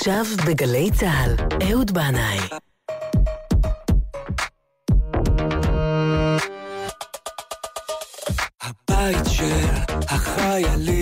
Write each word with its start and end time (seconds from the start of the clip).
עכשיו 0.00 0.24
בגלי 0.46 0.90
צה"ל, 0.90 1.34
אהוד 1.70 1.90
בנאי. 1.90 2.38
הבית 8.62 9.26
של 9.28 9.66
החיילים, 10.08 10.99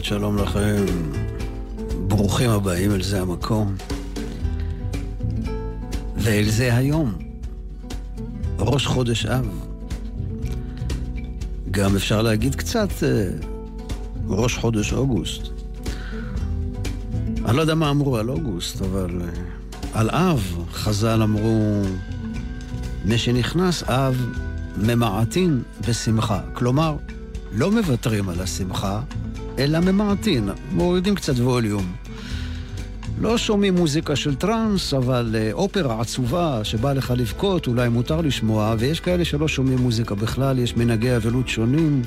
שבת 0.00 0.08
שלום 0.08 0.38
לכם. 0.38 0.84
ברוכים 2.08 2.50
הבאים 2.50 2.92
אל 2.92 3.02
זה 3.02 3.20
המקום. 3.20 3.74
ואל 6.16 6.44
זה 6.48 6.76
היום. 6.76 7.14
ראש 8.58 8.86
חודש 8.86 9.26
אב. 9.26 9.46
גם 11.70 11.96
אפשר 11.96 12.22
להגיד 12.22 12.54
קצת 12.54 12.88
אה, 13.02 13.28
ראש 14.28 14.56
חודש 14.56 14.92
אוגוסט. 14.92 15.42
אני 17.44 17.56
לא 17.56 17.60
יודע 17.60 17.74
מה 17.74 17.90
אמרו 17.90 18.16
על 18.16 18.30
אוגוסט, 18.30 18.82
אבל 18.82 19.22
אה, 19.22 19.28
על 20.00 20.10
אב 20.10 20.64
חז"ל 20.72 21.22
אמרו, 21.22 21.82
מי 23.04 23.18
שנכנס 23.18 23.82
אב 23.82 24.26
ממעטין 24.76 25.62
בשמחה. 25.88 26.40
כלומר, 26.52 26.96
לא 27.52 27.70
מוותרים 27.70 28.28
על 28.28 28.40
השמחה, 28.40 29.00
אלא 29.60 29.80
ממעטין, 29.80 30.48
מורידים 30.72 31.14
קצת 31.14 31.38
ווליום. 31.38 31.92
לא 33.20 33.38
שומעים 33.38 33.74
מוזיקה 33.74 34.16
של 34.16 34.34
טראנס, 34.34 34.94
אבל 34.94 35.36
אה, 35.38 35.52
אופרה 35.52 36.00
עצובה 36.00 36.64
שבא 36.64 36.92
לך 36.92 37.12
לבכות, 37.16 37.66
אולי 37.66 37.88
מותר 37.88 38.20
לשמוע, 38.20 38.74
ויש 38.78 39.00
כאלה 39.00 39.24
שלא 39.24 39.48
שומעים 39.48 39.78
מוזיקה 39.78 40.14
בכלל, 40.14 40.58
יש 40.58 40.76
מנהגי 40.76 41.16
אבלות 41.16 41.48
שונים. 41.48 42.02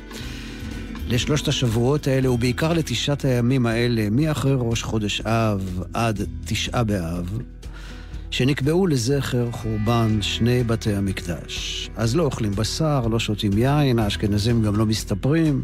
לשלושת 1.08 1.48
השבועות 1.48 2.08
האלה, 2.08 2.32
ובעיקר 2.32 2.74
לתשעת 2.74 3.26
הימים 3.26 3.66
האלה, 3.66 4.08
מאחרי 4.12 4.56
ראש 4.58 4.84
חודש 4.84 5.22
אב 5.22 5.84
עד 5.94 6.22
תשעה 6.46 6.84
באב, 6.84 7.40
שנקבעו 8.32 8.88
לזכר 8.88 9.52
חורבן 9.52 10.22
שני 10.22 10.64
בתי 10.64 10.96
המקדש. 10.96 11.90
אז 11.96 12.16
לא 12.16 12.24
אוכלים 12.24 12.52
בשר, 12.52 13.08
לא 13.08 13.20
שותים 13.20 13.58
יין, 13.58 14.00
האשכנזים 14.00 14.64
גם 14.64 14.76
לא 14.76 14.86
מסתפרים, 14.86 15.64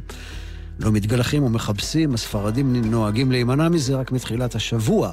לא 0.79 0.91
מתגלחים 0.91 1.43
ומכבסים, 1.43 2.13
הספרדים 2.13 2.75
נוהגים 2.75 3.31
להימנע 3.31 3.69
מזה 3.69 3.95
רק 3.95 4.11
מתחילת 4.11 4.55
השבוע 4.55 5.11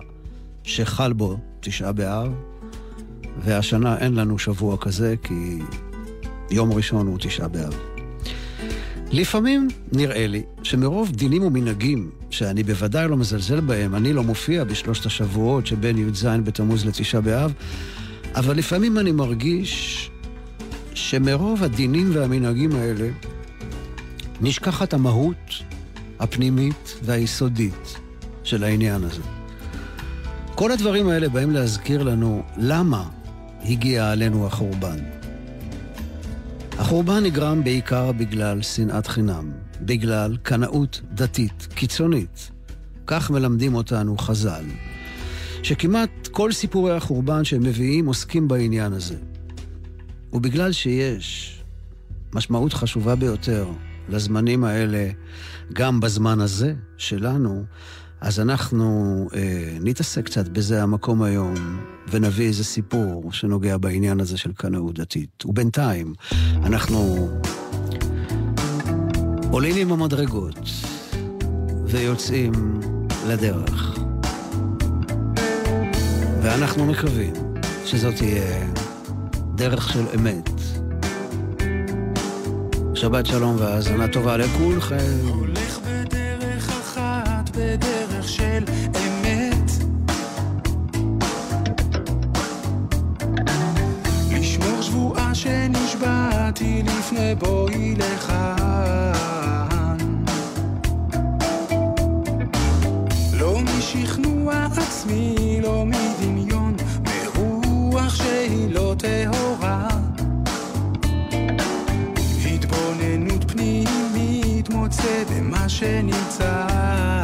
שחל 0.62 1.12
בו 1.12 1.38
תשעה 1.60 1.92
באב, 1.92 2.32
והשנה 3.44 3.98
אין 3.98 4.14
לנו 4.14 4.38
שבוע 4.38 4.76
כזה 4.76 5.14
כי 5.22 5.58
יום 6.50 6.72
ראשון 6.72 7.06
הוא 7.06 7.18
תשעה 7.20 7.48
באב. 7.48 7.74
לפעמים 9.12 9.68
נראה 9.92 10.26
לי 10.26 10.42
שמרוב 10.62 11.10
דינים 11.10 11.42
ומנהגים, 11.42 12.10
שאני 12.30 12.62
בוודאי 12.62 13.08
לא 13.08 13.16
מזלזל 13.16 13.60
בהם, 13.60 13.94
אני 13.94 14.12
לא 14.12 14.22
מופיע 14.22 14.64
בשלושת 14.64 15.06
השבועות 15.06 15.66
שבין 15.66 15.98
י"ז 15.98 16.26
בתמוז 16.44 16.86
לתשעה 16.86 17.20
באב, 17.20 17.52
אבל 18.34 18.56
לפעמים 18.56 18.98
אני 18.98 19.12
מרגיש 19.12 20.10
שמרוב 20.94 21.64
הדינים 21.64 22.10
והמנהגים 22.12 22.72
האלה 22.72 23.08
נשכחת 24.40 24.94
המהות 24.94 25.50
הפנימית 26.18 26.94
והיסודית 27.02 27.98
של 28.44 28.64
העניין 28.64 29.04
הזה. 29.04 29.22
כל 30.54 30.72
הדברים 30.72 31.08
האלה 31.08 31.28
באים 31.28 31.50
להזכיר 31.50 32.02
לנו 32.02 32.42
למה 32.56 33.08
הגיע 33.64 34.10
עלינו 34.10 34.46
החורבן. 34.46 34.98
החורבן 36.78 37.22
נגרם 37.24 37.64
בעיקר 37.64 38.12
בגלל 38.12 38.62
שנאת 38.62 39.06
חינם, 39.06 39.52
בגלל 39.80 40.36
קנאות 40.42 41.00
דתית 41.12 41.68
קיצונית. 41.74 42.50
כך 43.06 43.30
מלמדים 43.30 43.74
אותנו 43.74 44.18
חז"ל, 44.18 44.64
שכמעט 45.62 46.28
כל 46.30 46.52
סיפורי 46.52 46.96
החורבן 46.96 47.44
שהם 47.44 47.62
מביאים 47.62 48.06
עוסקים 48.06 48.48
בעניין 48.48 48.92
הזה. 48.92 49.16
ובגלל 50.32 50.72
שיש 50.72 51.56
משמעות 52.34 52.72
חשובה 52.72 53.14
ביותר 53.14 53.66
לזמנים 54.08 54.64
האלה, 54.64 55.08
גם 55.72 56.00
בזמן 56.00 56.40
הזה 56.40 56.74
שלנו, 56.96 57.64
אז 58.20 58.40
אנחנו 58.40 59.28
אה, 59.34 59.78
נתעסק 59.80 60.24
קצת 60.24 60.48
בזה 60.48 60.82
המקום 60.82 61.22
היום, 61.22 61.54
ונביא 62.10 62.46
איזה 62.46 62.64
סיפור 62.64 63.32
שנוגע 63.32 63.76
בעניין 63.76 64.20
הזה 64.20 64.38
של 64.38 64.52
קנאות 64.52 64.98
דתית. 64.98 65.44
ובינתיים, 65.44 66.14
אנחנו 66.56 67.28
עולים 69.50 69.76
עם 69.76 69.92
המדרגות 69.92 70.58
ויוצאים 71.84 72.52
לדרך. 73.28 73.98
ואנחנו 76.42 76.86
מקווים 76.86 77.32
שזאת 77.84 78.14
תהיה 78.14 78.72
דרך 79.54 79.92
של 79.92 80.04
אמת. 80.14 80.55
שבת 82.96 83.26
שלום 83.26 83.56
והאזנה 83.58 84.08
טובה 84.08 84.36
לכולכם. 84.36 85.28
הולך 85.28 85.78
בדרך 85.78 86.70
אחת, 86.70 87.50
בדרך 87.56 88.28
של 88.28 88.64
אמת. 88.88 89.70
לשמור 94.32 94.82
שבועה 94.82 95.34
שנשבעתי 95.34 96.82
לפני 96.82 97.34
בואי 97.34 97.94
לכאן. 97.94 99.96
לא 103.32 103.60
משכנוע 103.60 104.66
עצמי, 104.76 105.60
לא 105.62 105.84
מדמיון, 105.86 106.76
מרוח 107.04 108.14
שהיא 108.14 108.74
לא 108.74 108.94
טהורה. 108.98 110.05
במה 115.24 115.68
שנמצא. 115.68 117.15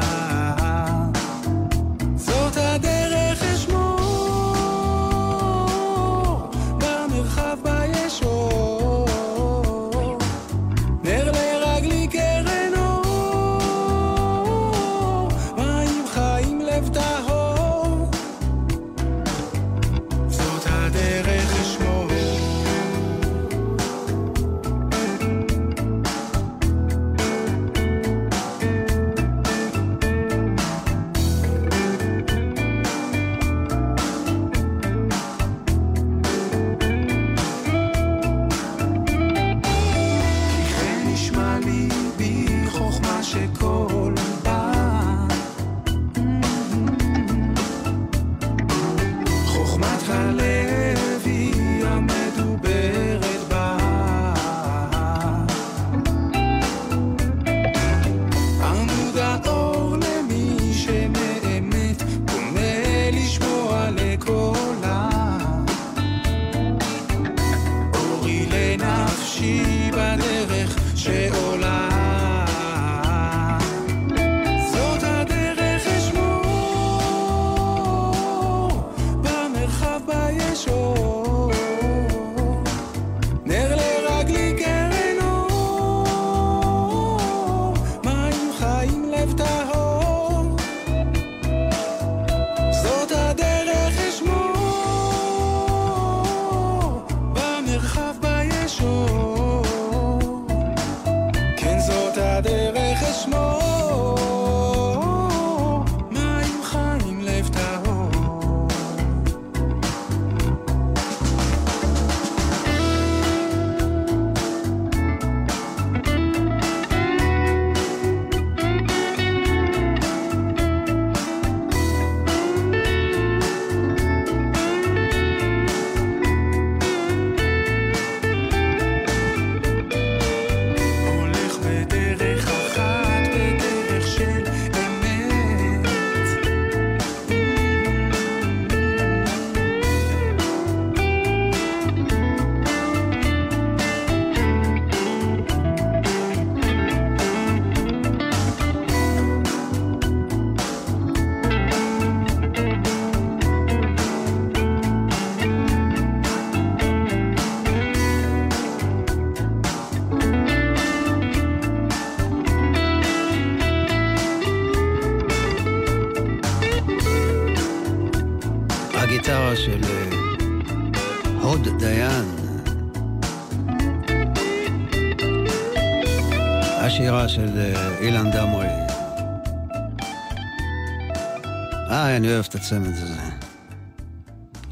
אוהב 182.32 182.44
את 182.48 182.54
הצמד 182.54 182.88
הזה. 182.88 183.20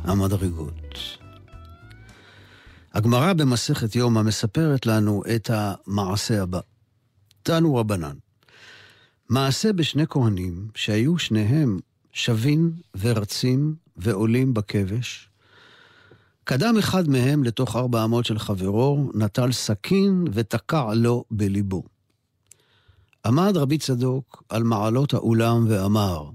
המדרגות. 0.04 0.98
הגמרא 2.92 3.32
במסכת 3.32 3.96
יומא 3.96 4.22
מספרת 4.22 4.86
לנו 4.86 5.22
את 5.34 5.50
המעשה 5.52 6.42
הבא. 6.42 6.60
תנו 7.42 7.76
רבנן. 7.76 8.16
מעשה 9.28 9.72
בשני 9.72 10.06
כהנים 10.06 10.68
שהיו 10.74 11.18
שניהם 11.18 11.78
שווים 12.12 12.72
ורצים 13.00 13.74
ועולים 13.96 14.54
בכבש. 14.54 15.28
קדם 16.44 16.74
אחד 16.78 17.08
מהם 17.08 17.44
לתוך 17.44 17.76
ארבע 17.76 18.04
אמות 18.04 18.24
של 18.24 18.38
חברו, 18.38 19.10
נטל 19.14 19.52
סכין 19.52 20.24
ותקע 20.32 20.94
לו 20.94 21.24
בליבו. 21.30 21.82
עמד 23.26 23.56
רבי 23.56 23.78
צדוק 23.78 24.42
על 24.48 24.62
מעלות 24.62 25.14
האולם 25.14 25.64
ואמר, 25.68 26.30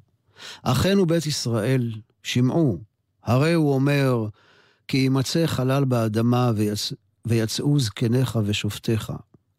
אחינו 0.63 1.05
בית 1.05 1.25
ישראל, 1.25 1.91
שמעו, 2.23 2.77
הרי 3.23 3.53
הוא 3.53 3.73
אומר, 3.73 4.27
כי 4.87 4.97
יימצא 4.97 5.45
חלל 5.45 5.85
באדמה 5.85 6.51
ויצ... 6.55 6.93
ויצאו 7.27 7.79
זקניך 7.79 8.39
ושופטיך. 8.45 9.13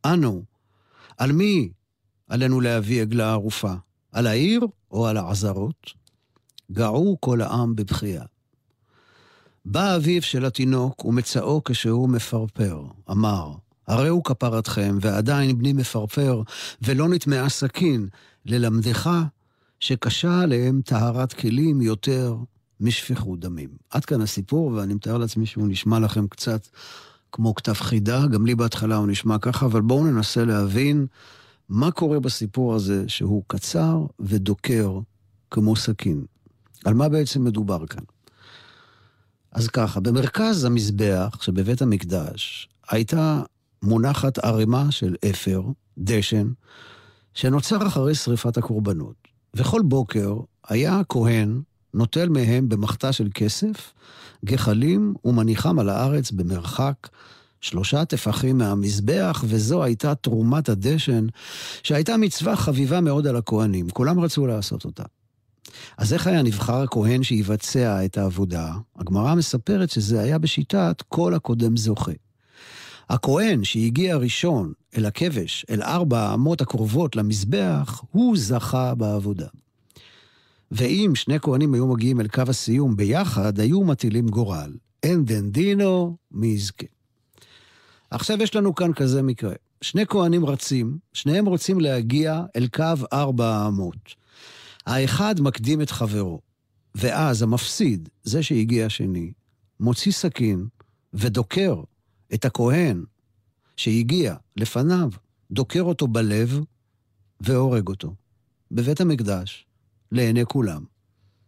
אנו, 0.04 0.44
על 1.18 1.32
מי 1.32 1.70
עלינו 2.28 2.60
להביא 2.60 3.02
עגלה 3.02 3.32
ערופה? 3.32 3.72
על 4.12 4.26
העיר 4.26 4.60
או 4.90 5.06
על 5.06 5.16
העזרות? 5.16 5.92
געו 6.72 7.16
כל 7.20 7.40
העם 7.40 7.76
בבכייה. 7.76 8.24
בא 9.64 9.96
אביו 9.96 10.22
של 10.22 10.44
התינוק 10.44 11.04
ומצאו 11.04 11.64
כשהוא 11.64 12.08
מפרפר. 12.08 12.84
אמר, 13.10 13.52
הרי 13.86 14.08
הוא 14.08 14.24
כפרתכם, 14.24 14.98
ועדיין 15.00 15.58
בני 15.58 15.72
מפרפר, 15.72 16.42
ולא 16.82 17.08
נטמעה 17.08 17.48
סכין, 17.48 18.08
ללמדך 18.46 19.10
שקשה 19.80 20.40
עליהם 20.40 20.80
טהרת 20.84 21.32
כלים 21.32 21.80
יותר 21.80 22.36
משפיכות 22.80 23.40
דמים. 23.40 23.68
עד 23.90 24.04
כאן 24.04 24.20
הסיפור, 24.20 24.66
ואני 24.66 24.94
מתאר 24.94 25.18
לעצמי 25.18 25.46
שהוא 25.46 25.68
נשמע 25.68 25.98
לכם 25.98 26.26
קצת 26.26 26.68
כמו 27.32 27.54
כתב 27.54 27.72
חידה, 27.72 28.26
גם 28.26 28.46
לי 28.46 28.54
בהתחלה 28.54 28.96
הוא 28.96 29.06
נשמע 29.06 29.38
ככה, 29.38 29.66
אבל 29.66 29.80
בואו 29.80 30.04
ננסה 30.06 30.44
להבין 30.44 31.06
מה 31.68 31.90
קורה 31.90 32.20
בסיפור 32.20 32.74
הזה 32.74 33.04
שהוא 33.08 33.42
קצר 33.46 34.06
ודוקר 34.20 34.98
כמו 35.50 35.76
סכין. 35.76 36.24
על 36.84 36.94
מה 36.94 37.08
בעצם 37.08 37.44
מדובר 37.44 37.86
כאן? 37.86 38.04
אז 39.52 39.68
ככה, 39.68 40.00
במרכז 40.00 40.64
המזבח 40.64 41.38
שבבית 41.42 41.82
המקדש 41.82 42.68
הייתה 42.88 43.42
מונחת 43.82 44.38
ערימה 44.38 44.90
של 44.90 45.16
אפר, 45.30 45.62
דשן, 45.98 46.52
שנוצר 47.34 47.86
אחרי 47.86 48.14
שריפת 48.14 48.56
הקורבנות. 48.56 49.35
וכל 49.56 49.82
בוקר 49.84 50.36
היה 50.68 50.98
הכהן 50.98 51.60
נוטל 51.94 52.28
מהם 52.28 52.68
במחתה 52.68 53.12
של 53.12 53.28
כסף, 53.34 53.92
גחלים 54.44 55.14
ומניחם 55.24 55.78
על 55.78 55.88
הארץ 55.88 56.30
במרחק 56.30 57.08
שלושה 57.60 58.04
טפחים 58.04 58.58
מהמזבח, 58.58 59.44
וזו 59.48 59.84
הייתה 59.84 60.14
תרומת 60.14 60.68
הדשן, 60.68 61.26
שהייתה 61.82 62.16
מצווה 62.16 62.56
חביבה 62.56 63.00
מאוד 63.00 63.26
על 63.26 63.36
הכהנים. 63.36 63.90
כולם 63.90 64.20
רצו 64.20 64.46
לעשות 64.46 64.84
אותה. 64.84 65.02
אז 65.98 66.12
איך 66.12 66.26
היה 66.26 66.42
נבחר 66.42 66.82
הכהן 66.82 67.22
שיבצע 67.22 68.04
את 68.04 68.18
העבודה? 68.18 68.72
הגמרא 68.96 69.34
מספרת 69.34 69.90
שזה 69.90 70.20
היה 70.20 70.38
בשיטת 70.38 71.02
כל 71.08 71.34
הקודם 71.34 71.76
זוכה. 71.76 72.12
הכהן 73.10 73.64
שהגיע 73.64 74.16
ראשון 74.16 74.72
אל 74.98 75.06
הכבש, 75.06 75.66
אל 75.70 75.82
ארבע 75.82 76.20
האמות 76.20 76.60
הקרובות 76.60 77.16
למזבח, 77.16 78.02
הוא 78.10 78.36
זכה 78.36 78.94
בעבודה. 78.94 79.46
ואם 80.70 81.12
שני 81.14 81.40
כהנים 81.40 81.74
היו 81.74 81.86
מגיעים 81.86 82.20
אל 82.20 82.28
קו 82.28 82.42
הסיום 82.48 82.96
ביחד, 82.96 83.60
היו 83.60 83.84
מטילים 83.84 84.28
גורל. 84.28 84.72
אין 85.02 85.24
דן 85.24 85.50
דינו, 85.50 86.16
מי 86.30 86.46
יזכה. 86.46 86.86
עכשיו 88.10 88.42
יש 88.42 88.54
לנו 88.54 88.74
כאן 88.74 88.92
כזה 88.92 89.22
מקרה. 89.22 89.54
שני 89.80 90.06
כהנים 90.06 90.44
רצים, 90.44 90.98
שניהם 91.12 91.46
רוצים 91.46 91.80
להגיע 91.80 92.42
אל 92.56 92.68
קו 92.68 92.94
ארבע 93.12 93.46
האמות. 93.46 94.14
האחד 94.86 95.40
מקדים 95.40 95.82
את 95.82 95.90
חברו, 95.90 96.40
ואז 96.94 97.42
המפסיד, 97.42 98.08
זה 98.22 98.42
שהגיע 98.42 98.86
השני, 98.86 99.32
מוציא 99.80 100.12
סכין 100.12 100.66
ודוקר 101.14 101.82
את 102.34 102.44
הכהן 102.44 103.04
שהגיע 103.76 104.34
לפניו, 104.56 105.10
דוקר 105.50 105.82
אותו 105.82 106.06
בלב 106.06 106.60
והורג 107.40 107.88
אותו. 107.88 108.14
בבית 108.70 109.00
המקדש, 109.00 109.66
לעיני 110.12 110.46
כולם. 110.46 110.84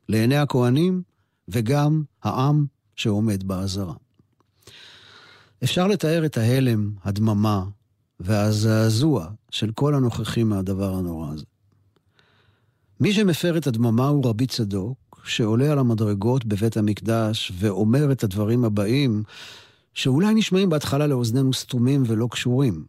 לעיני 0.09 0.37
הכהנים 0.37 1.03
וגם 1.49 2.03
העם 2.23 2.67
שעומד 2.97 3.43
בעזרה. 3.43 3.95
אפשר 5.65 5.87
לתאר 5.87 6.27
את 6.27 6.37
ההלם, 6.37 6.93
הדממה 7.05 7.65
והזעזוע 8.21 9.27
של 9.51 9.71
כל 9.73 9.95
הנוכחים 9.95 10.49
מהדבר 10.49 10.95
הנורא 10.95 11.33
הזה. 11.33 11.45
מי 13.01 13.13
שמפר 13.13 13.59
את 13.59 13.67
הדממה 13.67 14.09
הוא 14.09 14.29
רבי 14.29 14.47
צדוק, 14.47 15.21
שעולה 15.25 15.73
על 15.73 15.79
המדרגות 15.79 16.45
בבית 16.45 16.77
המקדש 16.77 17.53
ואומר 17.55 18.13
את 18.13 18.25
הדברים 18.25 18.65
הבאים, 18.65 19.23
שאולי 19.95 20.35
נשמעים 20.35 20.71
בהתחלה 20.71 21.07
לאוזנינו 21.07 21.53
סתומים 21.53 22.03
ולא 22.07 22.29
קשורים, 22.31 22.85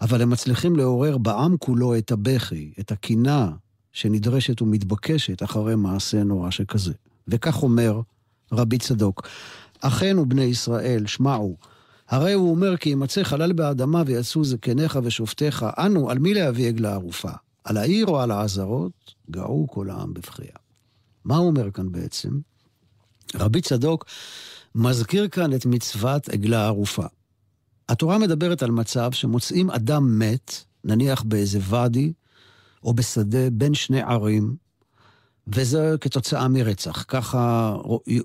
אבל 0.00 0.22
הם 0.22 0.30
מצליחים 0.30 0.76
לעורר 0.76 1.18
בעם 1.18 1.56
כולו 1.56 1.98
את 1.98 2.10
הבכי, 2.10 2.72
את 2.80 2.92
הקינה 2.92 3.50
שנדרשת 3.92 4.62
ומתבקשת 4.62 5.42
אחרי 5.42 5.76
מעשה 5.76 6.24
נורא 6.24 6.50
שכזה. 6.50 6.92
וכך 7.28 7.62
אומר 7.62 8.00
רבי 8.52 8.78
צדוק, 8.78 9.26
אחינו 9.80 10.28
בני 10.28 10.42
ישראל, 10.42 11.06
שמעו, 11.06 11.56
הרי 12.08 12.32
הוא 12.32 12.50
אומר 12.50 12.76
כי 12.76 12.90
ימצא 12.90 13.22
חלל 13.22 13.52
באדמה 13.52 14.02
ויצאו 14.06 14.44
זקניך 14.44 14.98
ושופטיך, 15.02 15.66
אנו, 15.78 16.10
על 16.10 16.18
מי 16.18 16.34
להביא 16.34 16.68
עגלה 16.68 16.92
ערופה? 16.92 17.30
על 17.64 17.76
העיר 17.76 18.06
או 18.06 18.20
על 18.20 18.30
העזרות? 18.30 19.14
גאו 19.30 19.66
כל 19.70 19.90
העם 19.90 20.14
בבכייה. 20.14 20.56
מה 21.24 21.36
הוא 21.36 21.46
אומר 21.46 21.70
כאן 21.70 21.92
בעצם? 21.92 22.30
רבי 23.34 23.60
צדוק 23.60 24.04
מזכיר 24.74 25.28
כאן 25.28 25.54
את 25.54 25.66
מצוות 25.66 26.28
עגלה 26.28 26.66
ערופה. 26.66 27.06
התורה 27.88 28.18
מדברת 28.18 28.62
על 28.62 28.70
מצב 28.70 29.12
שמוצאים 29.12 29.70
אדם 29.70 30.18
מת, 30.18 30.64
נניח 30.84 31.22
באיזה 31.22 31.58
ואדי 31.62 32.12
או 32.84 32.94
בשדה 32.94 33.50
בין 33.50 33.74
שני 33.74 34.02
ערים, 34.02 34.56
וזה 35.46 35.94
כתוצאה 36.00 36.48
מרצח, 36.48 37.04
ככה 37.08 37.76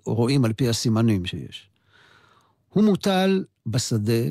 רואים 0.05 0.45
על 0.45 0.53
פי 0.53 0.69
הסימנים 0.69 1.25
שיש. 1.25 1.69
הוא 2.69 2.83
מוטל 2.83 3.43
בשדה, 3.65 4.23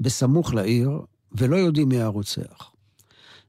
בסמוך 0.00 0.54
לעיר, 0.54 0.90
ולא 1.32 1.56
יודעים 1.56 1.88
מי 1.88 2.00
הרוצח. 2.00 2.70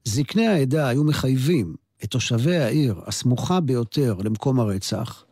זקני 0.04 0.46
העדה 0.46 0.88
היו 0.88 1.04
מחייבים 1.04 1.74
את 2.04 2.10
תושבי 2.10 2.56
העיר 2.56 3.00
הסמוכה 3.06 3.60
ביותר 3.60 4.14
למקום 4.24 4.60
הרצח, 4.60 5.24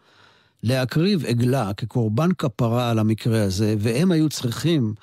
להקריב 0.65 1.25
עגלה 1.27 1.75
כקורבן 1.75 2.33
כפרה 2.33 2.91
על 2.91 2.99
המקרה 2.99 3.43
הזה, 3.43 3.75
והם 3.79 4.13
היו 4.13 4.29
צריכים 4.29 4.95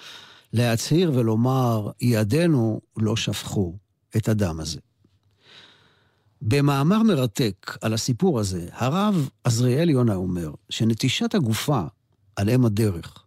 להצהיר 0.53 1.11
ולומר, 1.15 1.91
ידינו 2.01 2.81
לא 2.97 3.15
שפכו 3.15 3.77
את 4.17 4.29
הדם 4.29 4.59
הזה. 4.59 4.79
במאמר 6.41 7.03
מרתק 7.03 7.77
על 7.81 7.93
הסיפור 7.93 8.39
הזה, 8.39 8.67
הרב 8.71 9.29
עזריאל 9.43 9.89
יונה 9.89 10.15
אומר 10.15 10.51
שנטישת 10.69 11.35
הגופה 11.35 11.81
על 12.35 12.49
אם 12.49 12.65
הדרך, 12.65 13.23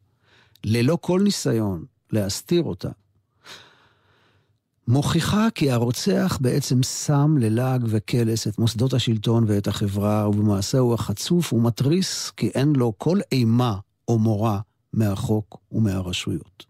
ללא 0.65 0.99
כל 1.01 1.21
ניסיון 1.25 1.85
להסתיר 2.11 2.63
אותה, 2.63 2.91
מוכיחה 4.89 5.49
כי 5.55 5.71
הרוצח 5.71 6.39
בעצם 6.41 6.83
שם 6.83 7.37
ללעג 7.39 7.85
וקלס 7.89 8.49
את 8.49 8.59
מוסדות 8.59 8.95
השלטון 8.95 9.45
ואת 9.47 9.69
החברה, 9.69 10.29
ובמעשה 10.29 10.79
הוא 10.79 10.95
החצוף 10.95 11.53
ומתריס 11.53 12.31
כי 12.31 12.51
אין 12.55 12.73
לו 12.77 12.93
כל 12.99 13.19
אימה 13.33 13.77
או 14.09 14.19
מורא 14.19 14.59
מהחוק 14.93 15.59
ומהרשויות. 15.73 16.67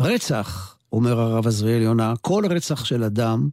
רצח, 0.00 0.76
אומר 0.92 1.20
הרב 1.20 1.46
עזריאל 1.46 1.82
יונה, 1.82 2.14
כל 2.20 2.44
רצח 2.50 2.84
של 2.84 3.04
אדם 3.04 3.48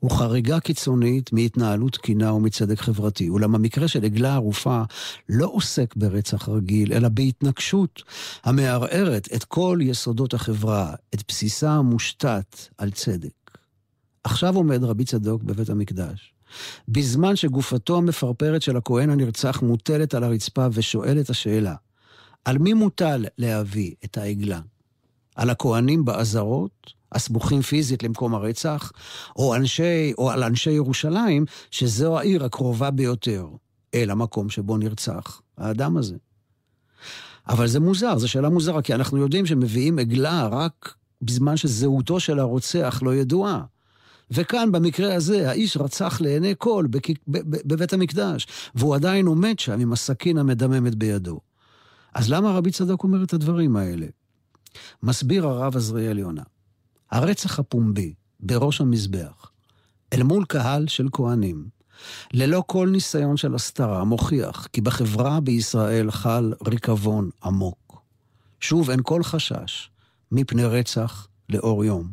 הוא 0.00 0.10
חריגה 0.10 0.60
קיצונית 0.60 1.32
מהתנהלות 1.32 1.92
תקינה 1.92 2.32
ומצדק 2.32 2.80
חברתי. 2.80 3.28
אולם 3.28 3.54
המקרה 3.54 3.88
של 3.88 4.04
עגלה 4.04 4.34
ערופה 4.34 4.82
לא 5.28 5.48
עוסק 5.52 5.96
ברצח 5.96 6.48
רגיל, 6.48 6.92
אלא 6.92 7.08
בהתנגשות 7.08 8.02
המערערת 8.44 9.28
את 9.34 9.44
כל 9.44 9.78
יסודות 9.82 10.34
החברה, 10.34 10.94
את 11.14 11.22
בסיסה 11.28 11.70
המושתת 11.70 12.56
על 12.78 12.90
צדק. 12.90 13.30
עכשיו 14.24 14.56
עומד 14.56 14.84
רבי 14.84 15.04
צדוק 15.04 15.42
בבית 15.42 15.70
המקדש. 15.70 16.32
בזמן 16.88 17.36
שגופתו 17.36 17.96
המפרפרת 17.96 18.62
של 18.62 18.76
הכהן 18.76 19.10
הנרצח 19.10 19.62
מוטלת 19.62 20.14
על 20.14 20.24
הרצפה 20.24 20.66
ושואל 20.72 21.20
את 21.20 21.30
השאלה, 21.30 21.74
על 22.44 22.58
מי 22.58 22.72
מוטל 22.72 23.24
להביא 23.38 23.94
את 24.04 24.18
העגלה? 24.18 24.60
על 25.36 25.50
הכהנים 25.50 26.04
בעזרות, 26.04 26.95
הסמוכים 27.12 27.62
פיזית 27.62 28.02
למקום 28.02 28.34
הרצח, 28.34 28.92
או, 29.36 29.54
אנשי, 29.54 30.12
או 30.18 30.30
על 30.30 30.44
אנשי 30.44 30.70
ירושלים, 30.70 31.44
שזו 31.70 32.18
העיר 32.18 32.44
הקרובה 32.44 32.90
ביותר 32.90 33.46
אל 33.94 34.10
המקום 34.10 34.50
שבו 34.50 34.76
נרצח 34.76 35.40
האדם 35.58 35.96
הזה. 35.96 36.16
אבל 37.48 37.66
זה 37.66 37.80
מוזר, 37.80 38.18
זו 38.18 38.28
שאלה 38.28 38.48
מוזרה, 38.48 38.82
כי 38.82 38.94
אנחנו 38.94 39.18
יודעים 39.18 39.46
שמביאים 39.46 39.98
עגלה 39.98 40.46
רק 40.46 40.94
בזמן 41.22 41.56
שזהותו 41.56 42.20
של 42.20 42.38
הרוצח 42.38 43.00
לא 43.02 43.14
ידועה. 43.14 43.62
וכאן, 44.30 44.72
במקרה 44.72 45.14
הזה, 45.14 45.50
האיש 45.50 45.76
רצח 45.76 46.20
לעיני 46.20 46.54
כל 46.58 46.86
בבית 47.66 47.92
המקדש, 47.92 48.46
והוא 48.74 48.94
עדיין 48.94 49.26
עומד 49.26 49.58
שם 49.58 49.80
עם 49.80 49.92
הסכין 49.92 50.38
המדממת 50.38 50.94
בידו. 50.94 51.40
אז 52.14 52.30
למה 52.30 52.50
רבי 52.50 52.70
צדוק 52.70 53.02
אומר 53.02 53.24
את 53.24 53.32
הדברים 53.32 53.76
האלה? 53.76 54.06
מסביר 55.02 55.46
הרב 55.46 55.76
עזריאל 55.76 56.18
יונה. 56.18 56.42
הרצח 57.10 57.58
הפומבי 57.58 58.14
בראש 58.40 58.80
המזבח, 58.80 59.50
אל 60.12 60.22
מול 60.22 60.44
קהל 60.44 60.88
של 60.88 61.08
כהנים, 61.12 61.68
ללא 62.32 62.62
כל 62.66 62.88
ניסיון 62.92 63.36
של 63.36 63.54
הסתרה, 63.54 64.04
מוכיח 64.04 64.66
כי 64.72 64.80
בחברה 64.80 65.40
בישראל 65.40 66.10
חל 66.10 66.52
ריקבון 66.66 67.30
עמוק. 67.44 68.02
שוב, 68.60 68.90
אין 68.90 69.00
כל 69.02 69.22
חשש 69.22 69.90
מפני 70.32 70.64
רצח 70.64 71.28
לאור 71.48 71.84
יום, 71.84 72.12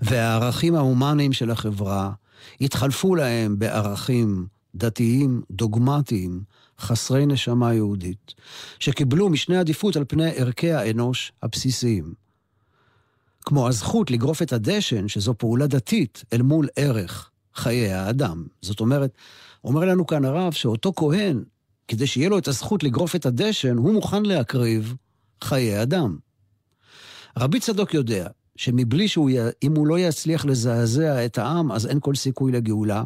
והערכים 0.00 0.74
ההומניים 0.74 1.32
של 1.32 1.50
החברה 1.50 2.12
התחלפו 2.60 3.14
להם 3.14 3.58
בערכים 3.58 4.46
דתיים, 4.74 5.42
דוגמטיים, 5.50 6.42
חסרי 6.80 7.26
נשמה 7.26 7.74
יהודית, 7.74 8.34
שקיבלו 8.78 9.28
משנה 9.28 9.60
עדיפות 9.60 9.96
על 9.96 10.04
פני 10.08 10.30
ערכי 10.36 10.72
האנוש 10.72 11.32
הבסיסיים. 11.42 12.23
כמו 13.44 13.68
הזכות 13.68 14.10
לגרוף 14.10 14.42
את 14.42 14.52
הדשן, 14.52 15.08
שזו 15.08 15.34
פעולה 15.38 15.66
דתית, 15.66 16.24
אל 16.32 16.42
מול 16.42 16.68
ערך 16.76 17.30
חיי 17.54 17.92
האדם. 17.92 18.46
זאת 18.62 18.80
אומרת, 18.80 19.10
אומר 19.64 19.84
לנו 19.84 20.06
כאן 20.06 20.24
הרב 20.24 20.52
שאותו 20.52 20.92
כהן, 20.96 21.44
כדי 21.88 22.06
שיהיה 22.06 22.28
לו 22.28 22.38
את 22.38 22.48
הזכות 22.48 22.82
לגרוף 22.82 23.16
את 23.16 23.26
הדשן, 23.26 23.76
הוא 23.76 23.92
מוכן 23.92 24.22
להקריב 24.22 24.94
חיי 25.44 25.82
אדם. 25.82 26.16
רבי 27.38 27.60
צדוק 27.60 27.94
יודע 27.94 28.28
שמבלי 28.56 29.08
שהוא, 29.08 29.30
י... 29.30 29.36
אם 29.62 29.76
הוא 29.76 29.86
לא 29.86 29.98
יצליח 29.98 30.44
לזעזע 30.44 31.24
את 31.24 31.38
העם, 31.38 31.72
אז 31.72 31.86
אין 31.86 32.00
כל 32.00 32.14
סיכוי 32.14 32.52
לגאולה. 32.52 33.04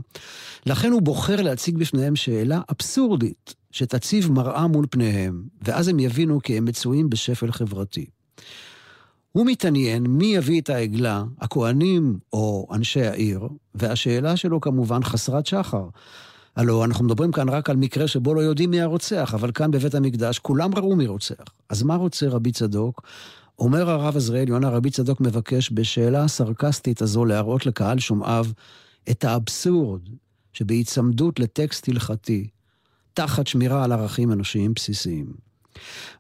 לכן 0.67 0.93
הוא 0.93 1.03
בוחר 1.03 1.43
להציג 1.43 1.77
בפניהם 1.77 2.17
שאלה 2.17 2.61
אבסורדית, 2.71 3.55
שתציב 3.71 4.33
מראה 4.33 4.67
מול 4.67 4.87
פניהם, 4.91 5.43
ואז 5.63 5.89
הם 5.89 5.99
יבינו 5.99 6.41
כי 6.43 6.57
הם 6.57 6.65
מצויים 6.65 7.11
בשפל 7.11 7.53
חברתי. 7.53 8.07
הוא 9.33 9.47
מתעניין 9.47 10.07
מי 10.07 10.27
יביא 10.27 10.61
את 10.61 10.71
העגלה, 10.71 11.25
הכוהנים 11.41 12.19
או 12.33 12.69
אנשי 12.73 13.03
העיר, 13.03 13.49
והשאלה 13.75 14.37
שלו 14.37 14.61
כמובן 14.61 15.05
חסרת 15.05 15.47
שחר. 15.47 15.89
הלו, 16.57 16.85
אנחנו 16.85 17.05
מדברים 17.05 17.33
כאן 17.33 17.49
רק 17.49 17.71
על 17.71 17.77
מקרה 17.77 18.09
שבו 18.09 18.35
לא 18.35 18.41
יודעים 18.41 18.71
מי 18.71 18.81
הרוצח, 18.81 19.35
אבל 19.35 19.53
כאן 19.53 19.71
בבית 19.71 19.95
המקדש 19.95 20.39
כולם 20.39 20.75
ראו 20.75 20.97
מי 20.97 21.07
רוצח. 21.07 21.45
אז 21.69 21.83
מה 21.83 21.97
רוצה 21.97 22.29
רבי 22.29 22.53
צדוק? 22.53 23.03
אומר 23.59 23.91
הרב 23.91 24.17
עזריאל 24.17 24.49
יונה, 24.49 24.69
רבי 24.69 24.91
צדוק 24.91 25.21
מבקש 25.21 25.71
בשאלה 25.73 26.25
הסרקסטית 26.25 27.03
הזו 27.03 27.25
להראות 27.25 27.67
לקהל 27.67 27.99
שומעיו 27.99 28.47
את 29.11 29.25
האבסורד 29.25 30.01
שבהיצמדות 30.53 31.41
לטקסט 31.41 31.89
הלכתי, 31.89 32.49
תחת 33.15 33.47
שמירה 33.47 33.85
על 33.85 33.93
ערכים 33.93 34.33
אנושיים 34.33 34.75
בסיסיים. 34.75 35.33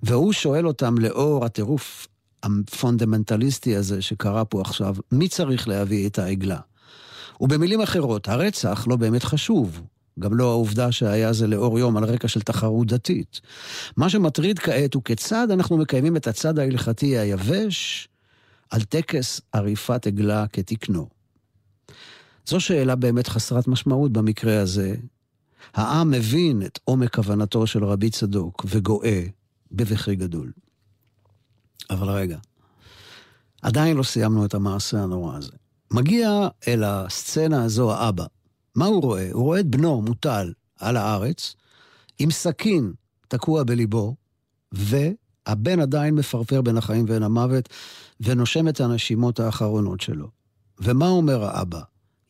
והוא 0.02 0.32
שואל 0.32 0.66
אותם 0.66 0.98
לאור 0.98 1.44
הטירוף 1.44 2.08
הפונדמנטליסטי 2.42 3.76
הזה 3.76 4.02
שקרה 4.02 4.45
פה 4.45 4.61
עכשיו, 4.61 4.97
מי 5.12 5.28
צריך 5.28 5.68
להביא 5.68 6.09
את 6.09 6.18
העגלה? 6.18 6.61
ובמילים 7.40 7.80
אחרות, 7.80 8.28
הרצח 8.28 8.87
לא 8.88 8.97
באמת 8.97 9.25
חשוב, 9.25 9.80
גם 10.18 10.35
לא 10.35 10.50
העובדה 10.50 10.92
שהיה 10.92 11.33
זה 11.33 11.47
לאור 11.47 11.78
יום 11.78 11.97
על 11.97 12.04
רקע 12.04 12.28
של 12.28 12.40
תחרות 12.40 12.87
דתית. 12.87 13.40
מה 13.97 14.09
שמטריד 14.09 14.59
כעת 14.59 14.95
הוא 14.95 15.02
כיצד 15.02 15.50
אנחנו 15.50 15.76
מקיימים 15.76 16.16
את 16.16 16.26
הצד 16.26 16.59
ההלכתי 16.59 17.18
היבש 17.18 18.09
על 18.71 18.83
טקס 18.83 19.40
עריפת 19.52 20.07
עגלה 20.07 20.47
כתקנו. 20.47 21.09
זו 22.47 22.61
שאלה 22.61 22.97
באמת 22.97 23.28
חסרת 23.28 23.68
משמעות 23.68 24.12
במקרה 24.12 24.61
הזה. 24.61 24.95
העם 25.75 26.11
מבין 26.11 26.62
את 26.62 26.78
עומק 26.85 27.14
כוונתו 27.14 27.66
של 27.66 27.85
רבי 27.85 28.11
צדוק 28.11 28.66
וגואה 28.68 29.23
בבכי 29.73 30.14
גדול. 30.14 30.52
אבל 31.90 32.11
רגע, 32.11 32.38
עדיין 33.62 33.97
לא 33.97 34.02
סיימנו 34.02 34.44
את 34.44 34.54
המעשה 34.54 35.02
הנורא 35.02 35.37
הזה. 35.37 35.52
מגיע 35.90 36.49
אל 36.68 36.85
הסצנה 36.85 37.64
הזו 37.64 37.92
האבא. 37.92 38.25
מה 38.75 38.87
הוא 38.87 39.02
רואה? 39.02 39.28
הוא 39.32 39.42
רואה 39.42 39.61
את 39.61 39.66
בנו 39.66 40.02
מוטל 40.02 40.52
על 40.78 40.97
הארץ, 40.97 41.54
עם 42.18 42.30
סכין 42.30 42.92
תקוע 43.28 43.62
בליבו, 43.64 44.14
והבן 44.73 45.80
עדיין 45.80 46.14
מפרפר 46.14 46.62
בין 46.62 46.76
החיים 46.76 47.04
ובין 47.04 47.23
המוות, 47.23 47.68
ונושם 48.20 48.68
את 48.68 48.80
הנשימות 48.80 49.40
האחרונות 49.40 50.00
שלו. 50.00 50.28
ומה 50.80 51.08
אומר 51.08 51.44
האבא? 51.44 51.80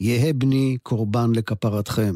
יהא 0.00 0.33
בני 0.35 0.78
קורבן 0.83 1.33
לכפרתכם. 1.35 2.14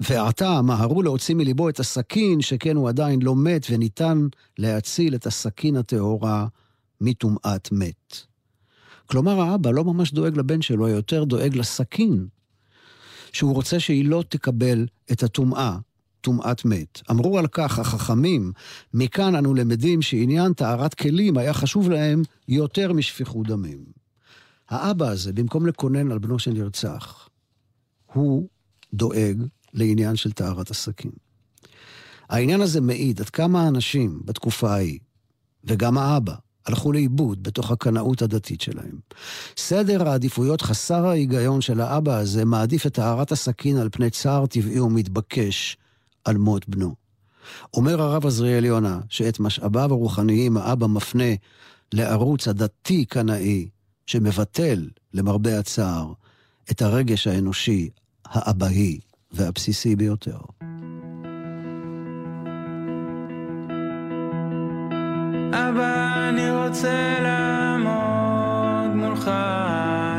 ועתה 0.00 0.62
מהרו 0.62 1.02
להוציא 1.02 1.34
מליבו 1.34 1.68
את 1.68 1.80
הסכין, 1.80 2.40
שכן 2.40 2.76
הוא 2.76 2.88
עדיין 2.88 3.22
לא 3.22 3.36
מת, 3.36 3.66
וניתן 3.70 4.26
להציל 4.58 5.14
את 5.14 5.26
הסכין 5.26 5.76
הטהורה 5.76 6.46
מטומאת 7.00 7.68
מת. 7.72 8.16
כלומר, 9.06 9.40
האבא 9.40 9.70
לא 9.70 9.84
ממש 9.84 10.12
דואג 10.12 10.38
לבן 10.38 10.62
שלו, 10.62 10.88
יותר 10.88 11.24
דואג 11.24 11.56
לסכין, 11.56 12.26
שהוא 13.32 13.54
רוצה 13.54 13.80
שהיא 13.80 14.04
לא 14.04 14.24
תקבל 14.28 14.86
את 15.12 15.22
הטומאה, 15.22 15.76
טומאת 16.20 16.64
מת. 16.64 17.00
אמרו 17.10 17.38
על 17.38 17.46
כך 17.46 17.78
החכמים, 17.78 18.52
מכאן 18.94 19.34
אנו 19.34 19.54
למדים 19.54 20.02
שעניין 20.02 20.52
טהרת 20.52 20.94
כלים 20.94 21.36
היה 21.36 21.54
חשוב 21.54 21.90
להם 21.90 22.22
יותר 22.48 22.92
משפיכות 22.92 23.46
דמים. 23.46 23.84
האבא 24.68 25.08
הזה, 25.08 25.32
במקום 25.32 25.66
לקונן 25.66 26.12
על 26.12 26.18
בנו 26.18 26.38
שנרצח, 26.38 27.28
הוא 28.12 28.48
דואג 28.94 29.42
לעניין 29.72 30.16
של 30.16 30.32
טהרת 30.32 30.70
הסכין. 30.70 31.10
העניין 32.28 32.60
הזה 32.60 32.80
מעיד 32.80 33.20
עד 33.20 33.30
כמה 33.30 33.62
האנשים 33.62 34.22
בתקופה 34.24 34.72
ההיא, 34.72 34.98
וגם 35.64 35.98
האבא, 35.98 36.34
הלכו 36.66 36.92
לאיבוד 36.92 37.42
בתוך 37.42 37.70
הקנאות 37.70 38.22
הדתית 38.22 38.60
שלהם. 38.60 38.98
סדר 39.56 40.08
העדיפויות 40.08 40.62
חסר 40.62 41.06
ההיגיון 41.06 41.60
של 41.60 41.80
האבא 41.80 42.16
הזה 42.16 42.44
מעדיף 42.44 42.86
את 42.86 42.94
טהרת 42.94 43.32
הסכין 43.32 43.76
על 43.76 43.88
פני 43.92 44.10
צער 44.10 44.46
טבעי 44.46 44.80
ומתבקש 44.80 45.76
על 46.24 46.36
מות 46.36 46.68
בנו. 46.68 46.94
אומר 47.74 48.02
הרב 48.02 48.26
עזריאל 48.26 48.64
יונה 48.64 49.00
שאת 49.08 49.40
משאביו 49.40 49.92
הרוחניים 49.92 50.56
האבא 50.56 50.86
מפנה 50.86 51.34
לערוץ 51.92 52.48
הדתי-קנאי 52.48 53.68
שמבטל, 54.06 54.88
למרבה 55.14 55.58
הצער, 55.58 56.12
את 56.70 56.82
הרגש 56.82 57.26
האנושי 57.26 57.90
האבהי 58.34 58.98
והבסיסי 59.32 59.96
ביותר. 59.96 60.38
אבא, 65.52 66.28
אני 66.28 66.50
רוצה 66.50 67.16
לעמוד 67.22 68.96
מולך, 68.96 69.30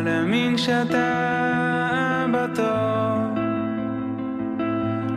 להאמין 0.06 0.58
שאתה 0.58 1.16
אבא 2.26 2.48
טוב. 2.56 3.38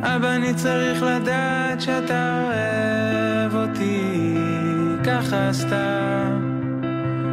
אבא, 0.02 0.34
אני 0.34 0.54
צריך 0.54 1.02
לדעת 1.02 1.80
שאתה 1.80 2.42
אוהב 2.44 3.54
אותי, 3.54 4.36
ככה 5.04 5.52
סתם, 5.52 6.42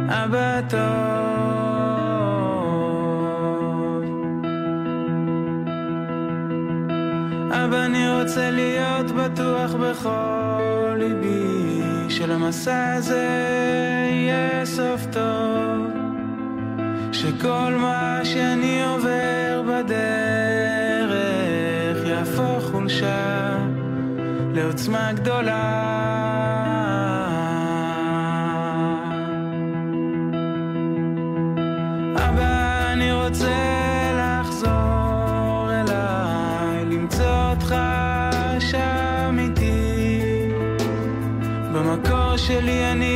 אבא 0.08 0.60
טוב. 0.68 1.55
אבא, 7.64 7.84
אני 7.84 8.20
רוצה 8.20 8.50
להיות 8.50 9.10
בטוח 9.10 9.74
בכל 9.74 10.96
ליבי, 10.98 12.10
שלמסע 12.10 12.94
הזה 12.94 13.28
יהיה 14.10 14.66
סוף 14.66 15.06
טוב, 15.12 15.86
שכל 17.12 17.72
מה 17.76 18.20
שאני 18.24 18.84
עובר 18.84 19.62
בדרך 19.68 21.16
יהפוך 22.06 22.64
חולשה 22.70 23.58
לעוצמה 24.52 25.12
גדולה. 25.12 25.96
רוצה 33.26 33.75
שלי 42.46 42.92
אני 42.92 43.15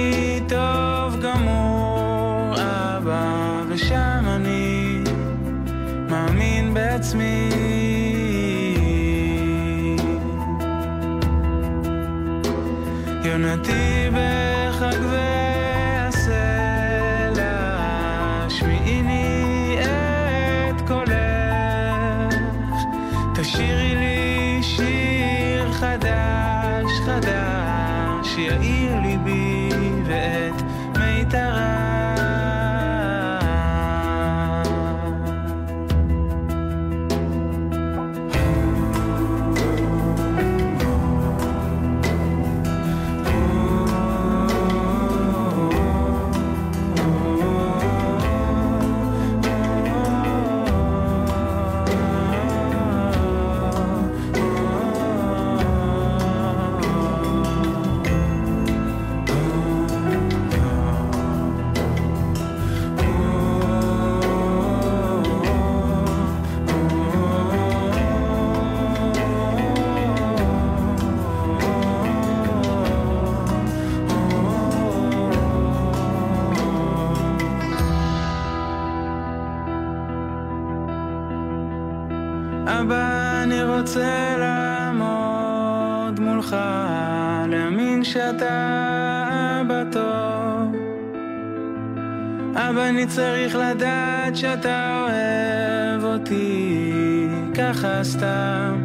אני 93.00 93.08
צריך 93.08 93.56
לדעת 93.56 94.36
שאתה 94.36 95.06
אוהב 95.06 96.04
אותי, 96.04 97.28
ככה 97.54 98.04
סתם, 98.04 98.80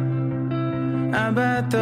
אבא 1.12 1.60
טוב. 1.70 1.80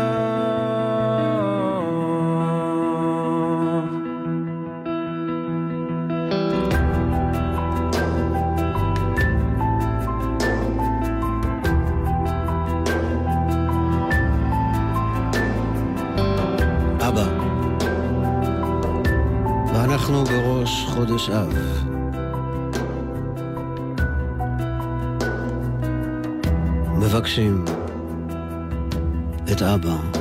אבא. 17.09 17.27
ואנחנו 19.75 20.25
בראש 20.25 20.85
חודש 20.89 21.31
אב. 21.31 21.94
מבקשים 27.05 27.65
את 29.53 29.63
אבא. 29.63 30.14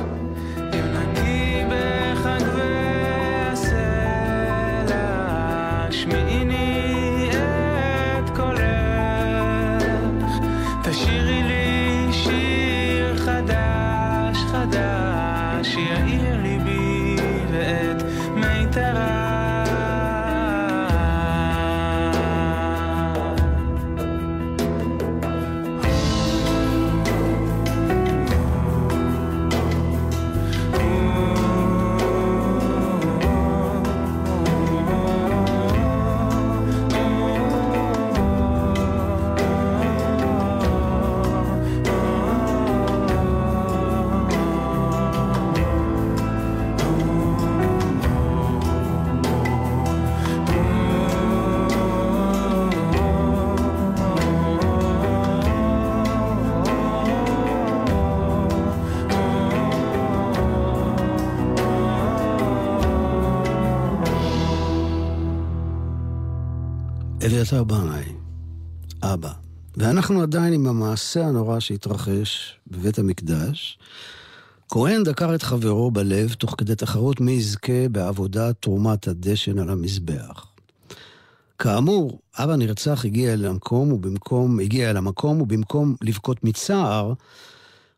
אביתר 67.44 67.64
בנאי, 67.64 68.04
אבא. 69.02 69.32
ואנחנו 69.76 70.22
עדיין 70.22 70.52
עם 70.52 70.66
המעשה 70.66 71.26
הנורא 71.26 71.60
שהתרחש 71.60 72.58
בבית 72.66 72.98
המקדש. 72.98 73.78
כהן 74.68 75.02
דקר 75.02 75.34
את 75.34 75.42
חברו 75.42 75.90
בלב 75.90 76.32
תוך 76.32 76.54
כדי 76.58 76.74
תחרות 76.74 77.20
מי 77.20 77.32
יזכה 77.32 77.88
בעבודת 77.90 78.56
תרומת 78.60 79.08
הדשן 79.08 79.58
על 79.58 79.70
המזבח. 79.70 80.46
כאמור, 81.58 82.20
אבא 82.38 82.56
נרצח 82.56 83.04
הגיע 83.04 83.32
אל 83.32 83.46
המקום 83.46 83.92
ובמקום, 83.92 84.60
הגיע 84.60 84.90
אל 84.90 84.96
המקום 84.96 85.40
ובמקום 85.40 85.94
לבכות 86.02 86.44
מצער, 86.44 87.12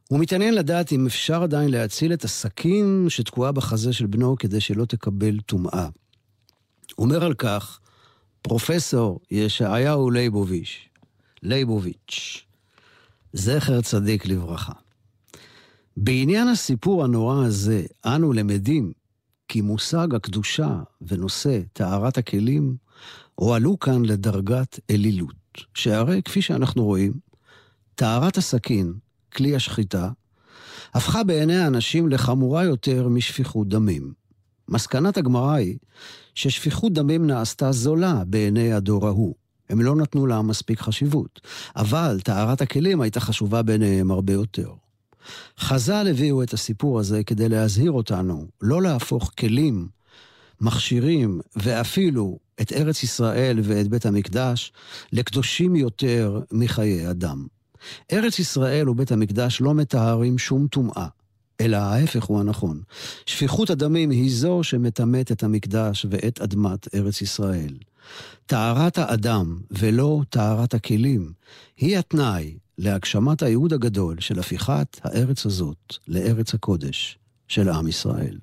הוא 0.08 0.20
מתעניין 0.20 0.54
לדעת 0.54 0.92
אם 0.92 1.06
אפשר 1.06 1.42
עדיין 1.42 1.70
להציל 1.70 2.12
את 2.12 2.24
הסכין 2.24 3.06
שתקועה 3.08 3.52
בחזה 3.52 3.92
של 3.92 4.06
בנו 4.06 4.36
כדי 4.38 4.60
שלא 4.60 4.84
תקבל 4.84 5.40
טומאה. 5.40 5.88
אומר 6.98 7.24
על 7.24 7.34
כך, 7.34 7.78
פרופסור 8.48 9.20
ישעיהו 9.30 10.10
ליבוביץ', 10.10 10.88
ליבוביץ', 11.42 12.44
זכר 13.32 13.80
צדיק 13.80 14.26
לברכה. 14.26 14.72
בעניין 15.96 16.48
הסיפור 16.48 17.04
הנורא 17.04 17.44
הזה, 17.44 17.82
אנו 18.04 18.32
למדים 18.32 18.92
כי 19.48 19.60
מושג 19.60 20.14
הקדושה 20.14 20.82
ונושא 21.02 21.60
טהרת 21.72 22.18
הכלים 22.18 22.76
הועלו 23.34 23.78
כאן 23.78 24.04
לדרגת 24.04 24.80
אלילות, 24.90 25.64
שהרי 25.74 26.22
כפי 26.24 26.42
שאנחנו 26.42 26.84
רואים, 26.84 27.12
טהרת 27.94 28.36
הסכין, 28.36 28.94
כלי 29.32 29.56
השחיטה, 29.56 30.10
הפכה 30.94 31.24
בעיני 31.24 31.56
האנשים 31.56 32.08
לחמורה 32.08 32.64
יותר 32.64 33.08
משפיכות 33.08 33.68
דמים. 33.68 34.25
מסקנת 34.68 35.16
הגמרא 35.16 35.52
היא 35.52 35.76
ששפיכות 36.34 36.92
דמים 36.92 37.26
נעשתה 37.26 37.72
זולה 37.72 38.22
בעיני 38.26 38.72
הדור 38.72 39.06
ההוא. 39.06 39.34
הם 39.68 39.80
לא 39.80 39.96
נתנו 39.96 40.26
לה 40.26 40.42
מספיק 40.42 40.80
חשיבות, 40.80 41.40
אבל 41.76 42.20
טהרת 42.24 42.60
הכלים 42.60 43.00
הייתה 43.00 43.20
חשובה 43.20 43.62
בעיניהם 43.62 44.10
הרבה 44.10 44.32
יותר. 44.32 44.72
חז"ל 45.58 46.06
הביאו 46.10 46.42
את 46.42 46.52
הסיפור 46.52 47.00
הזה 47.00 47.24
כדי 47.24 47.48
להזהיר 47.48 47.90
אותנו 47.90 48.46
לא 48.60 48.82
להפוך 48.82 49.32
כלים, 49.38 49.88
מכשירים 50.60 51.40
ואפילו 51.56 52.38
את 52.60 52.72
ארץ 52.72 53.02
ישראל 53.02 53.60
ואת 53.62 53.88
בית 53.88 54.06
המקדש 54.06 54.72
לקדושים 55.12 55.76
יותר 55.76 56.40
מחיי 56.52 57.10
אדם. 57.10 57.46
ארץ 58.12 58.38
ישראל 58.38 58.88
ובית 58.88 59.12
המקדש 59.12 59.60
לא 59.60 59.74
מטהרים 59.74 60.38
שום 60.38 60.66
טומאה, 60.66 61.06
אלא 61.60 61.76
ההפך 61.76 62.24
הוא 62.24 62.40
הנכון. 62.40 62.80
שפיכות 63.26 63.70
הדמים 63.70 64.10
היא 64.10 64.30
זו 64.34 64.62
שמטמאת 64.62 65.32
את 65.32 65.42
המקדש 65.42 66.06
ואת 66.10 66.40
אדמת 66.40 66.94
ארץ 66.94 67.22
ישראל. 67.22 67.74
טהרת 68.46 68.98
האדם 68.98 69.60
ולא 69.70 70.22
טהרת 70.30 70.74
הכלים 70.74 71.32
היא 71.76 71.98
התנאי 71.98 72.58
להגשמת 72.78 73.42
הייעוד 73.42 73.72
הגדול 73.72 74.20
של 74.20 74.38
הפיכת 74.38 75.00
הארץ 75.02 75.46
הזאת 75.46 75.94
לארץ 76.08 76.54
הקודש 76.54 77.18
של 77.48 77.68
עם 77.68 77.88
ישראל. 77.88 78.38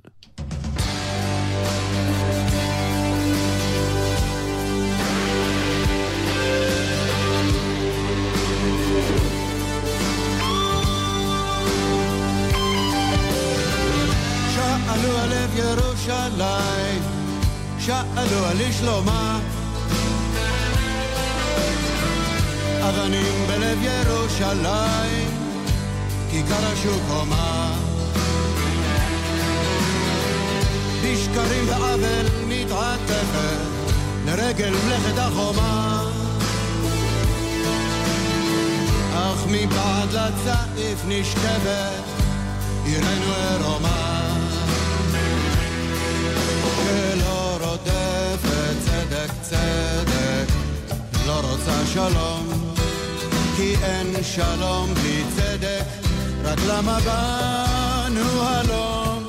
ירושלים, 15.55 17.01
שאלו 17.79 18.45
על 18.45 18.57
שלומה. 18.71 19.39
אבנים 22.81 23.47
בלב 23.47 23.77
ירושלים, 23.81 25.29
כיכר 26.31 26.65
השוק 26.73 27.01
הומה. 27.09 27.75
בשקרים 31.03 31.67
ועוול 31.67 32.25
מתעטפת 32.47 33.57
לרגל 34.25 34.73
מלאכת 34.85 35.17
החומה. 35.17 36.03
אך 39.13 39.45
מבעד 39.47 40.09
לצעיף 40.11 41.03
נשכבת 41.07 42.03
עירנו 42.85 43.33
עירומה. 43.33 44.12
צדק 49.53 50.53
לא 51.27 51.39
רוצה 51.51 51.85
שלום, 51.93 52.73
כי 53.55 53.75
אין 53.83 54.23
שלום 54.23 54.93
בלי 54.93 55.23
צדק, 55.35 55.83
רק 56.43 56.59
למה 56.67 56.99
באנו 56.99 58.41
הלום? 58.41 59.23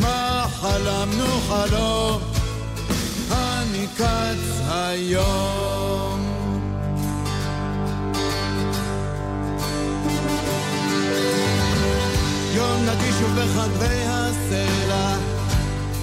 מה 0.00 0.46
חלמנו 0.60 1.26
חלום? 1.48 2.20
הנקץ 3.30 4.60
היום. 4.70 6.20
יום 12.54 12.86
נגיש 12.86 13.14
ובחדרי 13.22 14.04
הסלע, 14.06 15.16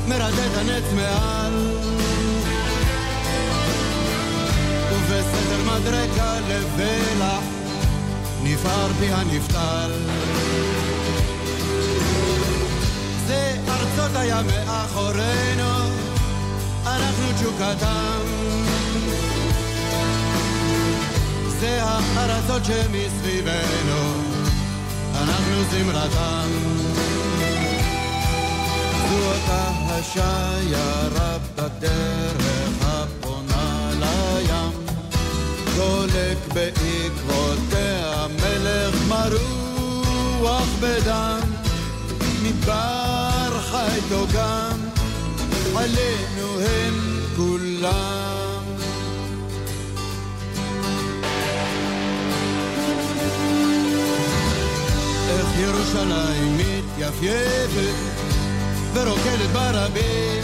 מרדד 0.07 0.57
הנץ 0.57 0.83
מעל. 0.95 1.34
מדרגה 5.65 6.39
לבלע, 6.39 7.39
נפער 8.43 8.87
פי 8.99 9.05
הנפתל. 9.11 9.91
זה 13.27 13.55
ארצות 13.67 14.15
הים 14.15 14.45
מאחורינו, 14.47 15.73
אנחנו 16.85 17.25
תשוקתם. 17.35 18.21
זה 21.59 21.83
הארצות 21.83 22.65
שמסביבנו, 22.65 24.03
אנחנו 25.15 25.63
זמרתם. 25.71 26.49
זו 29.09 29.15
אותה 29.15 29.71
השיירה 29.89 31.37
בדרך 31.55 32.75
הפונה 32.81 33.89
לים, 33.99 34.84
דולק 35.75 36.37
בעקבותיה 36.53 38.25
מלך 38.29 38.95
מרוח 39.07 40.67
בדם, 40.81 41.39
מדבר 42.43 43.59
חי 43.61 43.99
גם, 44.33 44.79
עלינו 45.75 46.59
הם 46.59 47.19
כולם. 47.35 48.63
איך 55.29 55.47
ירושלים 55.59 56.57
מתייפייפת 56.57 57.95
ורוקדת 58.93 59.49
ברבים 59.53 60.43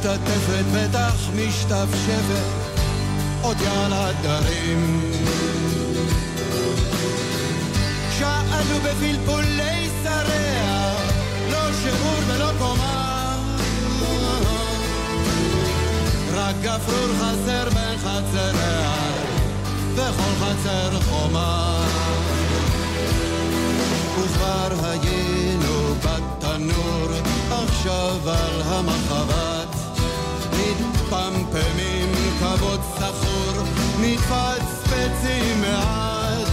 משתתפת 0.00 0.64
בטח 0.74 1.14
משתפשפת 1.36 2.42
עוד 3.42 3.56
יעל 3.60 3.92
הדרים 3.92 5.12
שאלו 8.18 8.78
בפלפולי 8.84 9.88
שריה 10.02 10.94
לא 11.50 11.72
שיעור 11.82 12.18
ולא 12.26 12.50
קומה. 12.58 13.36
רק 16.34 16.54
גפרור 16.62 17.08
חסר 17.18 17.68
בין 17.74 17.98
חצריה 17.98 18.92
וכל 19.94 20.34
חצר 20.40 21.00
חומה. 21.00 21.84
וכבר 24.18 24.86
היינו 24.86 25.94
בתנור 25.94 27.08
עכשיו 27.50 28.16
על 28.26 28.62
המחבת 28.62 29.79
מתפמפמים 30.60 32.12
כבוד 32.40 32.80
סחור 32.98 33.64
מתפצפצים 34.00 35.60
מעט. 35.60 36.48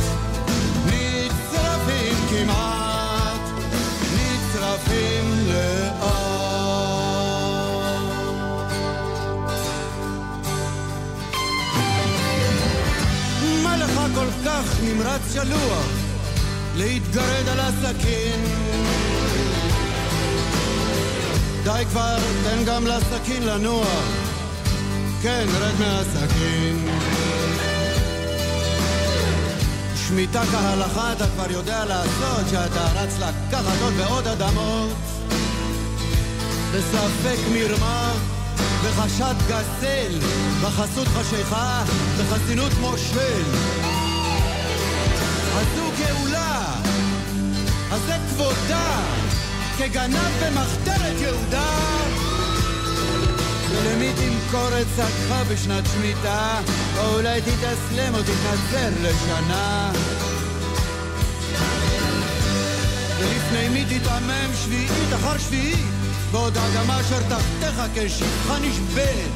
נצרפים 0.86 2.16
כמעט 2.30 3.42
נצרפים 4.16 5.48
לאט. 5.48 6.08
מה 13.64 13.78
לך 13.78 14.00
כל 14.16 14.28
כך 14.46 14.64
נמרץ 14.84 15.34
שלוח 15.34 15.86
להתגרד 16.76 17.48
על 17.52 17.60
הסכין 17.60 18.67
די 21.68 21.86
כבר, 21.86 22.18
תן 22.44 22.66
גם 22.66 22.88
לסכין 22.88 23.44
לנוע. 23.44 23.86
כן, 25.22 25.46
רד 25.60 25.74
מהסכין. 25.80 26.88
שמיטה 29.96 30.42
כהלכה 30.52 31.14
אתה 31.14 31.26
כבר 31.28 31.52
יודע 31.52 31.86
לעשות 31.86 32.50
שאתה 32.50 32.86
רץ 32.96 33.14
לקחת 33.20 33.82
עוד 33.82 33.94
ועוד 33.98 34.28
אדמות. 34.28 34.90
בספק 36.74 37.40
מרמה 37.54 38.14
וחשד 38.84 39.36
גסל 39.48 40.20
בחסות 40.64 41.08
חשיכה 41.08 41.84
בחסינות 42.20 42.72
מושל. 42.82 43.44
זו 45.76 45.92
גאולה, 46.00 46.64
אז 47.92 48.02
כבודה, 48.30 49.02
כגנב 49.78 50.44
במחתרת 50.44 51.22
יהודה. 51.22 51.70
ולמי 53.72 54.14
תמכור 54.14 54.68
את 54.82 54.88
שקך 54.96 55.36
בשנת 55.52 55.84
שמיטה, 55.94 56.60
או 56.98 57.14
אולי 57.14 57.42
תתאסלם 57.42 58.16
או 58.16 58.20
תתנצר 58.20 58.90
לשנה. 59.02 59.92
ולפני 63.20 63.70
מי 63.70 63.86
תתעמם 63.86 64.54
שביעית 64.64 65.14
אחר 65.16 65.38
שביעית, 65.38 65.86
בעוד 66.32 66.58
האדמה 66.58 67.02
אשר 67.02 67.20
תחתיך 67.30 67.82
כשפחה 67.96 68.60
נשברת. 68.60 69.32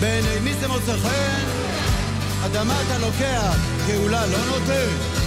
בעיני 0.00 0.40
מי 0.42 0.54
זה 0.54 0.68
מוצא 0.68 0.96
חן? 0.96 1.44
אדמה 2.46 2.74
אתה 2.86 2.98
לוקח, 2.98 3.56
גאולה 3.86 4.26
לא 4.26 4.38
נותן. 4.46 5.25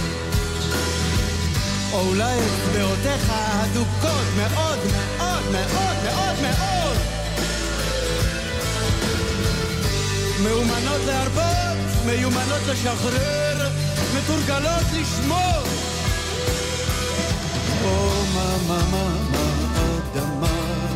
או 1.92 2.00
אולי 2.00 2.38
אצבעותיך 2.38 3.32
הדוקות 3.36 4.26
מאוד 4.36 4.78
מאוד 4.92 5.42
מאוד 5.52 5.96
מאוד 6.04 6.36
מאוד. 6.42 6.96
מאומנות 10.42 11.00
להרבות, 11.06 12.04
מיומנות 12.06 12.60
לשחרר, 12.68 13.68
מתורגלות 14.16 14.84
לשמור. 14.92 15.62
או 17.84 18.24
מה 18.34 18.56
מה 18.68 18.78
מה 18.90 19.04
מה 19.32 19.46
אדמה, 20.14 20.46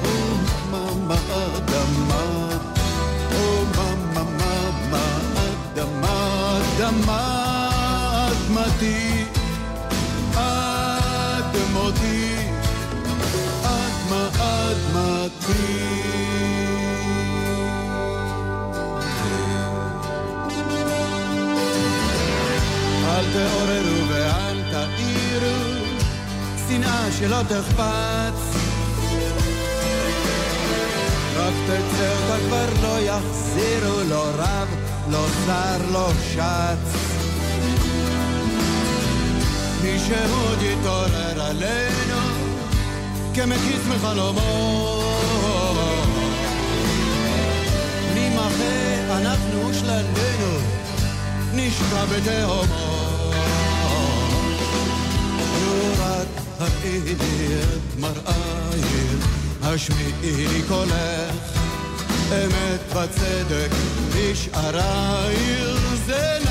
או 0.04 0.37
מה 0.70 0.85
מה 1.09 1.14
אדמה, 1.57 2.24
או 3.35 3.64
מה 3.76 3.94
מה 4.14 4.22
מה 4.38 4.72
מה 4.90 5.07
אדמה, 5.72 6.59
אדמה, 6.76 7.68
אדמתי, 8.30 9.13
אל 23.07 23.24
תעוררו 23.33 24.09
ואל 24.09 24.62
תעירו, 24.70 25.59
שנאה 26.68 27.12
שלא 27.18 27.42
תחפץ. 27.48 28.40
רק 31.37 31.54
תצא 31.66 32.12
אותה 32.12 32.37
כבר 32.46 32.68
לא 32.83 33.00
יחזירו, 33.00 34.02
לא 34.09 34.24
רב, 34.37 34.68
לא 35.11 35.26
שר, 35.46 35.90
לא 35.92 36.11
שץ. 36.33 37.14
שעוד 40.09 40.62
יתעורר 40.62 41.42
עלינו 41.42 42.20
כמקיץ 43.35 43.80
מחלומות. 43.88 45.04
אנחנו 49.16 49.74
שלננו, 49.74 50.59
נשקע 51.55 52.05
בתהומות. 52.05 52.68
לו 55.62 55.92
רק 55.98 56.29
הראי 56.59 57.12
את 57.12 57.98
מראייך, 58.00 59.27
השמיעי 59.62 60.46
לי 60.48 60.62
קולך, 60.68 61.35
אמת 62.33 62.96
וצדק 62.96 63.70
בשערייך, 64.16 65.81
זה 66.07 66.43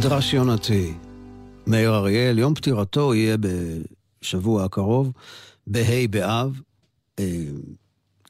מדרש 0.00 0.34
יונתי, 0.34 0.92
מאיר 1.66 1.94
אריאל, 1.94 2.38
יום 2.38 2.54
פטירתו 2.54 3.14
יהיה 3.14 3.36
בשבוע 4.22 4.64
הקרוב, 4.64 5.12
בה' 5.66 6.06
באב, 6.10 6.60
אה, 7.18 7.24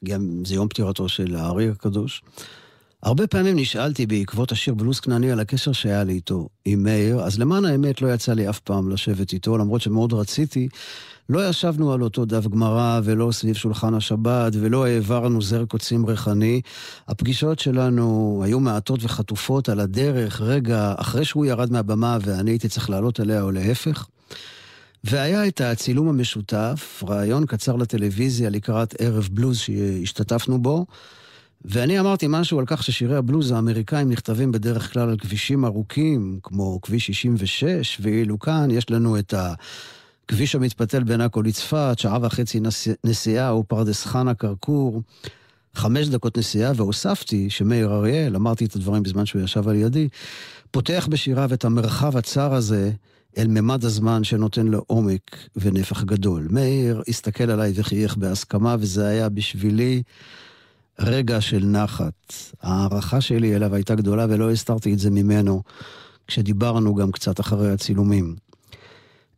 גם 0.05 0.45
זה 0.45 0.55
יום 0.55 0.67
פטירתו 0.67 1.09
של 1.09 1.35
הארי 1.35 1.69
הקדוש. 1.69 2.23
הרבה 3.03 3.27
פעמים 3.27 3.55
נשאלתי 3.55 4.05
בעקבות 4.05 4.51
השיר 4.51 4.73
בלוס 4.73 4.99
כנעני 4.99 5.31
על 5.31 5.39
הקשר 5.39 5.71
שהיה 5.71 6.03
לי 6.03 6.13
איתו, 6.13 6.49
עם 6.65 6.83
מאיר, 6.83 7.19
אז 7.19 7.39
למען 7.39 7.65
האמת 7.65 8.01
לא 8.01 8.13
יצא 8.13 8.33
לי 8.33 8.49
אף 8.49 8.59
פעם 8.59 8.89
לשבת 8.89 9.33
איתו, 9.33 9.57
למרות 9.57 9.81
שמאוד 9.81 10.13
רציתי. 10.13 10.67
לא 11.29 11.49
ישבנו 11.49 11.93
על 11.93 12.01
אותו 12.03 12.25
דף 12.25 12.47
גמרא 12.47 12.99
ולא 13.03 13.31
סביב 13.31 13.55
שולחן 13.55 13.93
השבת 13.93 14.53
ולא 14.55 14.85
העברנו 14.85 15.41
זר 15.41 15.65
קוצים 15.65 16.05
ריחני. 16.05 16.61
הפגישות 17.07 17.59
שלנו 17.59 18.41
היו 18.45 18.59
מעטות 18.59 18.99
וחטופות 19.03 19.69
על 19.69 19.79
הדרך, 19.79 20.41
רגע 20.41 20.93
אחרי 20.97 21.25
שהוא 21.25 21.45
ירד 21.45 21.71
מהבמה 21.71 22.17
ואני 22.21 22.51
הייתי 22.51 22.69
צריך 22.69 22.89
לעלות 22.89 23.19
עליה 23.19 23.41
או 23.41 23.51
להפך. 23.51 24.07
והיה 25.03 25.47
את 25.47 25.61
הצילום 25.61 26.09
המשותף, 26.09 27.03
ראיון 27.07 27.45
קצר 27.45 27.75
לטלוויזיה 27.75 28.49
לקראת 28.49 28.95
ערב 28.99 29.29
בלוז 29.31 29.57
שהשתתפנו 29.57 30.61
בו. 30.61 30.85
ואני 31.65 31.99
אמרתי 31.99 32.25
משהו 32.29 32.59
על 32.59 32.65
כך 32.67 32.83
ששירי 32.83 33.15
הבלוז 33.15 33.51
האמריקאים 33.51 34.09
נכתבים 34.09 34.51
בדרך 34.51 34.93
כלל 34.93 35.09
על 35.09 35.17
כבישים 35.17 35.65
ארוכים, 35.65 36.39
כמו 36.43 36.81
כביש 36.81 37.07
66, 37.07 37.97
ואילו 38.01 38.39
כאן 38.39 38.71
יש 38.71 38.89
לנו 38.89 39.19
את 39.19 39.33
הכביש 40.31 40.55
המתפתל 40.55 41.03
בין 41.03 41.21
עכו 41.21 41.41
לצפת, 41.41 41.95
שעה 41.97 42.17
וחצי 42.21 42.59
נסיעה, 43.03 43.49
הוא 43.49 43.65
פרדס 43.67 44.05
חנה 44.05 44.33
כרכור, 44.33 45.01
חמש 45.73 46.07
דקות 46.07 46.37
נסיעה, 46.37 46.71
והוספתי 46.75 47.49
שמאיר 47.49 47.93
אריאל, 47.93 48.35
אמרתי 48.35 48.65
את 48.65 48.75
הדברים 48.75 49.03
בזמן 49.03 49.25
שהוא 49.25 49.41
ישב 49.41 49.67
על 49.67 49.75
ידי, 49.75 50.07
פותח 50.71 51.07
בשיריו 51.09 51.53
את 51.53 51.65
המרחב 51.65 52.17
הצר 52.17 52.53
הזה 52.53 52.91
אל 53.37 53.47
ממד 53.47 53.85
הזמן 53.85 54.23
שנותן 54.23 54.67
לו 54.67 54.83
עומק 54.87 55.37
ונפח 55.55 56.03
גדול. 56.03 56.47
מאיר 56.49 57.01
הסתכל 57.07 57.51
עליי 57.51 57.71
וחייך 57.75 58.17
בהסכמה, 58.17 58.75
וזה 58.79 59.07
היה 59.07 59.29
בשבילי... 59.29 60.03
רגע 60.99 61.41
של 61.41 61.65
נחת. 61.65 62.33
ההערכה 62.61 63.21
שלי 63.21 63.55
אליו 63.55 63.75
הייתה 63.75 63.95
גדולה 63.95 64.25
ולא 64.29 64.51
הסתרתי 64.51 64.93
את 64.93 64.99
זה 64.99 65.09
ממנו 65.09 65.61
כשדיברנו 66.27 66.95
גם 66.95 67.11
קצת 67.11 67.39
אחרי 67.39 67.71
הצילומים. 67.71 68.35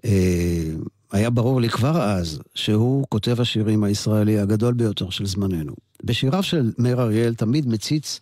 אה, 0.06 0.70
היה 1.12 1.30
ברור 1.30 1.62
לי 1.62 1.70
כבר 1.70 2.02
אז 2.02 2.40
שהוא 2.56 3.06
כותב 3.10 3.42
השירים 3.42 3.84
הישראלי 3.84 4.40
הגדול 4.40 4.74
ביותר 4.74 5.10
של 5.10 5.26
זמננו. 5.26 5.74
בשיריו 6.04 6.44
של 6.44 6.72
מאיר 6.78 7.02
אריאל 7.02 7.36
תמיד 7.36 7.68
מציץ 7.68 8.20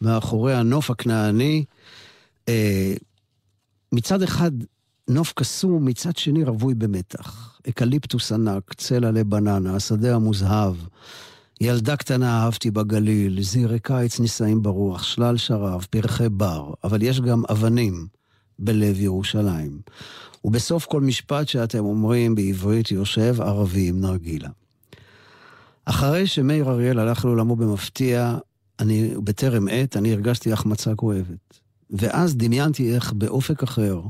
מאחורי 0.00 0.54
הנוף 0.54 0.90
הכנעני, 0.90 1.64
אה, 2.48 2.94
מצד 3.92 4.22
אחד 4.22 4.50
נוף 5.08 5.32
קסום, 5.36 5.84
מצד 5.84 6.16
שני 6.16 6.44
רווי 6.44 6.74
במתח. 6.74 7.58
אקליפטוס 7.68 8.32
ענק, 8.32 8.74
צל 8.74 9.04
עלי 9.04 9.24
בננה, 9.24 9.76
השדה 9.76 10.14
המוזהב. 10.14 10.74
ילדה 11.60 11.96
קטנה 11.96 12.42
אהבתי 12.44 12.70
בגליל, 12.70 13.42
זירי 13.42 13.78
קיץ 13.78 14.20
נישאים 14.20 14.62
ברוח, 14.62 15.02
שלל 15.02 15.36
שרב, 15.36 15.86
פרחי 15.90 16.28
בר, 16.28 16.72
אבל 16.84 17.02
יש 17.02 17.20
גם 17.20 17.42
אבנים 17.50 18.06
בלב 18.58 19.00
ירושלים. 19.00 19.82
ובסוף 20.44 20.86
כל 20.86 21.00
משפט 21.00 21.48
שאתם 21.48 21.84
אומרים 21.84 22.34
בעברית 22.34 22.90
יושב 22.90 23.40
ערבי 23.40 23.88
עם 23.88 24.00
נרגילה. 24.00 24.48
אחרי 25.84 26.26
שמאיר 26.26 26.70
אריאל 26.70 26.98
הלך 26.98 27.24
לעולמו 27.24 27.56
במפתיע, 27.56 28.38
אני, 28.80 29.14
בטרם 29.24 29.68
עת, 29.70 29.96
אני 29.96 30.12
הרגשתי 30.12 30.52
החמצה 30.52 30.94
כואבת. 30.94 31.60
ואז 31.90 32.36
דמיינתי 32.36 32.94
איך 32.94 33.12
באופק 33.12 33.62
אחר, 33.62 34.00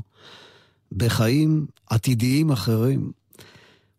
בחיים 0.91 1.65
עתידיים 1.89 2.51
אחרים, 2.51 3.11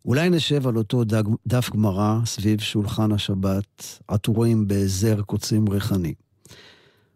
אולי 0.05 0.29
נשב 0.29 0.67
על 0.67 0.77
אותו 0.77 1.03
דג, 1.03 1.23
דף 1.47 1.69
גמרא 1.69 2.19
סביב 2.25 2.59
שולחן 2.59 3.11
השבת, 3.11 3.99
עטורים 4.07 4.63
בזר 4.67 5.21
קוצים 5.21 5.69
ריחני. 5.69 6.13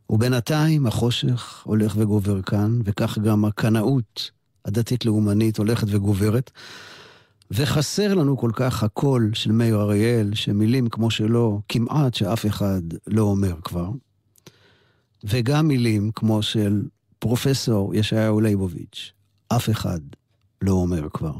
ובינתיים 0.09 0.85
החושך 0.87 1.61
הולך 1.63 1.95
וגובר 1.97 2.41
כאן, 2.41 2.79
וכך 2.85 3.17
גם 3.17 3.45
הקנאות 3.45 4.31
הדתית-לאומנית 4.65 5.57
הולכת 5.57 5.87
וגוברת. 5.89 6.51
וחסר 7.51 8.13
לנו 8.13 8.37
כל 8.37 8.51
כך 8.53 8.83
הקול 8.83 9.31
של 9.33 9.51
מאיר 9.51 9.81
אריאל, 9.81 10.31
שמילים 10.33 10.89
כמו 10.89 11.11
שלו, 11.11 11.61
כמעט 11.69 12.13
שאף 12.13 12.45
אחד 12.45 12.81
לא 13.07 13.21
אומר 13.21 13.55
כבר. 13.63 13.89
וגם 15.23 15.67
מילים 15.67 16.11
כמו 16.15 16.41
של 16.41 16.83
פרופסור 17.19 17.95
ישעיהו 17.95 18.41
ליבוביץ', 18.41 19.11
אף 19.47 19.69
אחד 19.69 19.99
לא 20.61 20.71
אומר 20.71 21.09
כבר. 21.09 21.33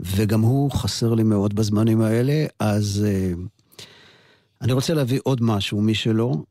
וגם 0.00 0.40
הוא 0.40 0.70
חסר 0.70 1.14
לי 1.14 1.22
מאוד 1.22 1.54
בזמנים 1.54 2.00
האלה, 2.00 2.46
אז 2.60 3.04
uh, 3.06 3.38
אני 4.62 4.72
רוצה 4.72 4.94
להביא 4.94 5.20
עוד 5.22 5.42
משהו 5.42 5.82
משלו, 5.82 6.44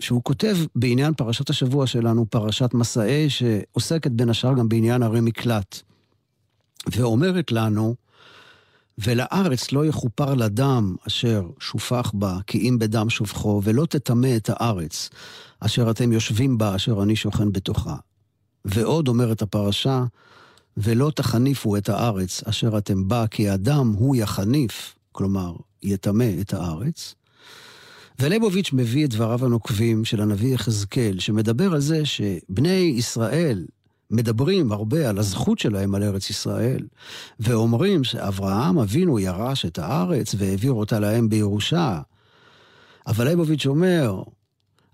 שהוא 0.00 0.22
כותב 0.22 0.56
בעניין 0.74 1.14
פרשת 1.14 1.50
השבוע 1.50 1.86
שלנו, 1.86 2.26
פרשת 2.30 2.74
מסעי, 2.74 3.30
שעוסקת 3.30 4.10
בין 4.10 4.30
השאר 4.30 4.54
גם 4.54 4.68
בעניין 4.68 5.02
ערי 5.02 5.20
מקלט. 5.20 5.82
ואומרת 6.92 7.52
לנו, 7.52 7.94
ולארץ 8.98 9.72
לא 9.72 9.86
יכופר 9.86 10.34
לדם 10.34 10.96
אשר 11.06 11.46
שופך 11.60 12.10
בה, 12.14 12.38
כי 12.46 12.58
אם 12.58 12.78
בדם 12.78 13.10
שופכו, 13.10 13.60
ולא 13.64 13.86
תטמא 13.86 14.36
את 14.36 14.50
הארץ, 14.52 15.10
אשר 15.60 15.90
אתם 15.90 16.12
יושבים 16.12 16.58
בה, 16.58 16.76
אשר 16.76 17.02
אני 17.02 17.16
שוכן 17.16 17.52
בתוכה. 17.52 17.96
ועוד 18.64 19.08
אומרת 19.08 19.42
הפרשה, 19.42 20.04
ולא 20.76 21.12
תחניפו 21.14 21.76
את 21.76 21.88
הארץ 21.88 22.42
אשר 22.44 22.78
אתם 22.78 23.08
בה, 23.08 23.26
כי 23.26 23.54
אדם 23.54 23.92
הוא 23.98 24.16
יחניף, 24.16 24.94
כלומר, 25.12 25.56
יטמא 25.82 26.30
את 26.40 26.54
הארץ. 26.54 27.14
וליבוביץ' 28.20 28.70
מביא 28.72 29.04
את 29.04 29.10
דבריו 29.10 29.44
הנוקבים 29.44 30.04
של 30.04 30.20
הנביא 30.20 30.54
יחזקאל, 30.54 31.18
שמדבר 31.18 31.72
על 31.72 31.80
זה 31.80 32.04
שבני 32.04 32.94
ישראל 32.96 33.66
מדברים 34.10 34.72
הרבה 34.72 35.08
על 35.08 35.18
הזכות 35.18 35.58
שלהם 35.58 35.94
על 35.94 36.02
ארץ 36.02 36.30
ישראל, 36.30 36.86
ואומרים 37.40 38.04
שאברהם 38.04 38.78
אבינו 38.78 39.18
ירש 39.18 39.66
את 39.66 39.78
הארץ 39.78 40.34
והעביר 40.38 40.72
אותה 40.72 41.00
להם 41.00 41.28
בירושה. 41.28 42.00
אבל 43.06 43.28
ליבוביץ' 43.28 43.66
אומר, 43.66 44.22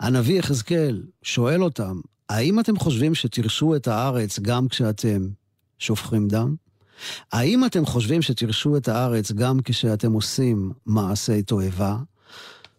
הנביא 0.00 0.38
יחזקאל 0.38 1.02
שואל 1.22 1.62
אותם, 1.62 2.00
האם 2.28 2.60
אתם 2.60 2.76
חושבים 2.76 3.14
שתירשו 3.14 3.76
את 3.76 3.88
הארץ 3.88 4.38
גם 4.38 4.68
כשאתם 4.68 5.28
שופכים 5.78 6.28
דם? 6.28 6.54
האם 7.32 7.64
אתם 7.64 7.86
חושבים 7.86 8.22
שתרשו 8.22 8.76
את 8.76 8.88
הארץ 8.88 9.32
גם 9.32 9.58
כשאתם 9.64 10.12
עושים 10.12 10.72
מעשי 10.86 11.42
תועבה? 11.42 11.96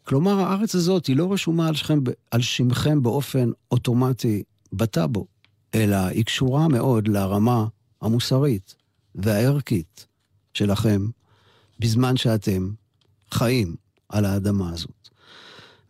כלומר, 0.03 0.39
הארץ 0.39 0.75
הזאת 0.75 1.05
היא 1.05 1.17
לא 1.17 1.33
רשומה 1.33 1.67
על, 1.67 1.75
שכם, 1.75 1.99
על 2.31 2.41
שמכם 2.41 3.03
באופן 3.03 3.51
אוטומטי 3.71 4.43
בטאבו, 4.73 5.27
אלא 5.75 5.95
היא 5.95 6.25
קשורה 6.25 6.67
מאוד 6.67 7.07
לרמה 7.07 7.65
המוסרית 8.01 8.75
והערכית 9.15 10.07
שלכם 10.53 11.07
בזמן 11.79 12.17
שאתם 12.17 12.69
חיים 13.31 13.75
על 14.09 14.25
האדמה 14.25 14.69
הזאת. 14.69 15.09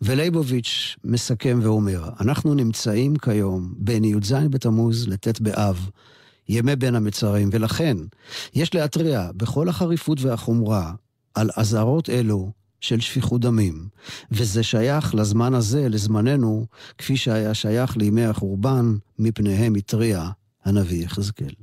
ולייבוביץ' 0.02 0.96
מסכם 1.04 1.60
ואומר, 1.64 2.10
אנחנו 2.20 2.54
נמצאים 2.54 3.16
כיום 3.16 3.74
בין 3.78 4.04
י"ז 4.04 4.34
בתמוז 4.50 5.08
לט' 5.08 5.42
באב, 5.42 5.90
ימי 6.50 6.76
בין 6.76 6.96
המצרים, 6.96 7.50
ולכן 7.52 7.98
יש 8.54 8.76
להתריע 8.76 9.30
בכל 9.38 9.70
החריפות 9.70 10.22
והחומרה 10.22 10.94
על 11.34 11.50
אזהרות 11.56 12.10
אלו 12.10 12.52
של 12.84 13.00
שפיכות 13.00 13.42
דמים, 13.42 13.88
וזה 14.32 14.64
שייך 14.64 15.16
לזמן 15.16 15.54
הזה, 15.54 15.90
לזמננו, 15.90 16.66
כפי 16.98 17.18
שהיה 17.18 17.54
שייך 17.54 17.98
לימי 17.98 18.26
החורבן, 18.26 18.96
מפניהם 19.20 19.76
התריע 19.76 20.30
הנביא 20.66 21.06
יחזקאל. 21.06 21.54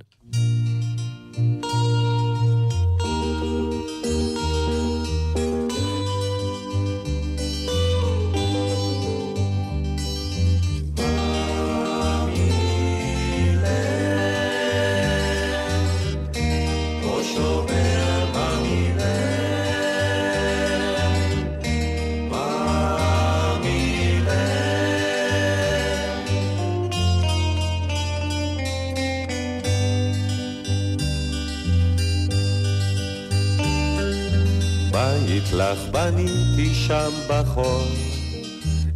לך 35.61 35.79
בניתי 35.91 36.75
שם 36.75 37.11
בחול, 37.29 37.87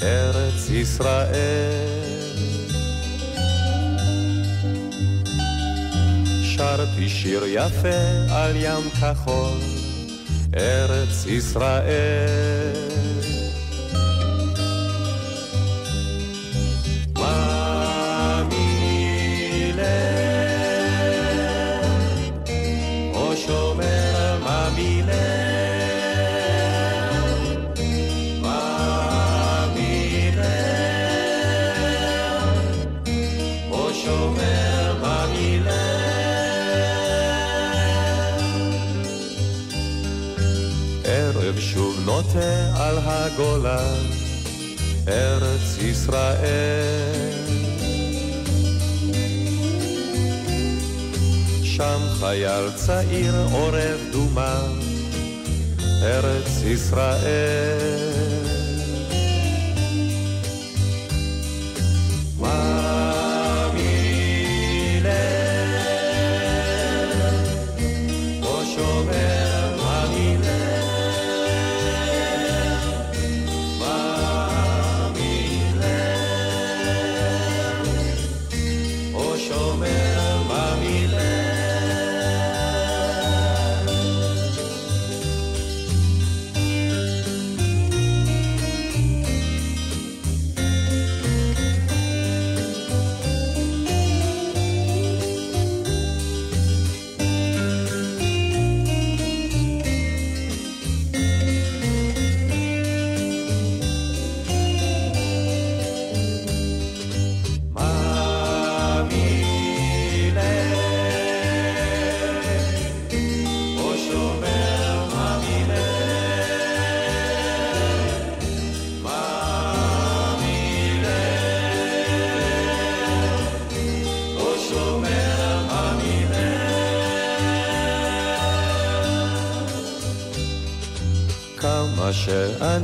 ארץ 0.02 0.70
ישראל. 0.70 2.34
שרתי 6.42 7.08
שיר 7.08 7.42
יפה 7.46 8.30
על 8.30 8.56
ים 8.56 8.90
כחול, 9.00 9.58
ארץ 10.56 11.26
ישראל. 11.26 12.93
על 42.74 42.98
הגולן, 43.02 44.06
ארץ 45.08 45.78
ישראל. 45.78 47.30
שם 51.62 52.00
חייל 52.20 52.70
צעיר 52.76 53.34
עורב 53.52 53.98
דומה, 54.12 54.62
ארץ 56.02 56.62
ישראל. 56.64 58.13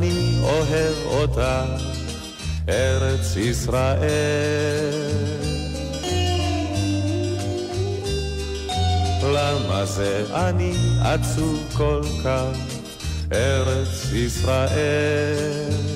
שאני 0.00 0.38
אוהב 0.42 0.96
אותה, 1.06 1.64
ארץ 2.68 3.36
ישראל. 3.36 4.00
למה 9.22 9.84
זה 9.84 10.24
אני 10.34 10.72
עצוב 11.02 11.64
כל 11.76 12.02
כך, 12.24 12.56
ארץ 13.32 14.12
ישראל? 14.12 15.89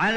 على 0.00 0.16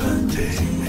cantei. 0.00 0.79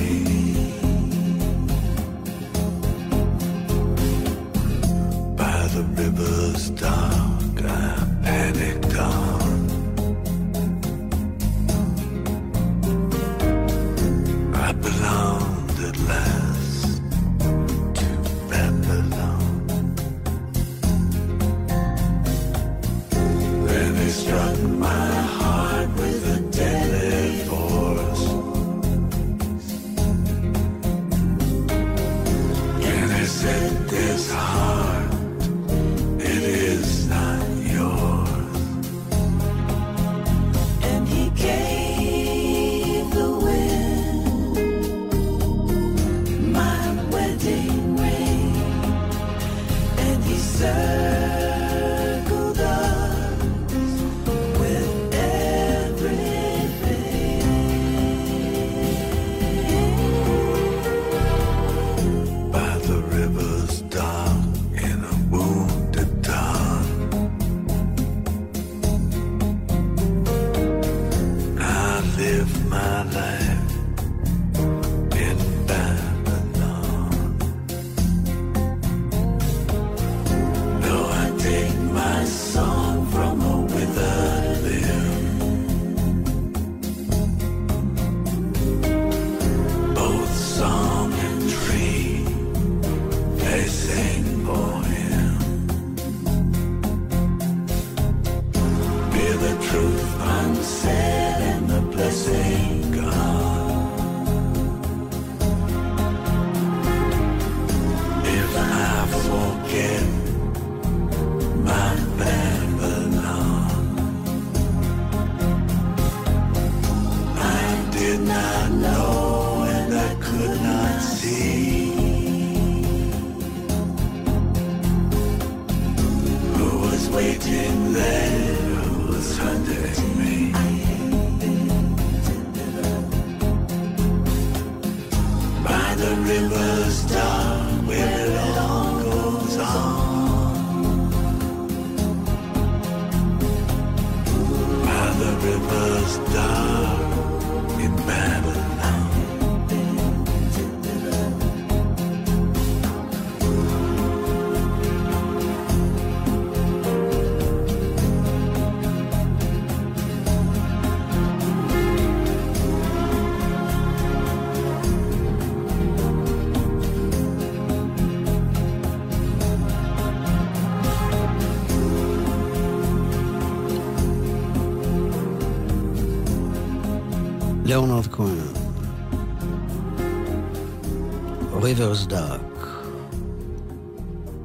ריברס 181.82 182.06
דאק. 182.06 182.68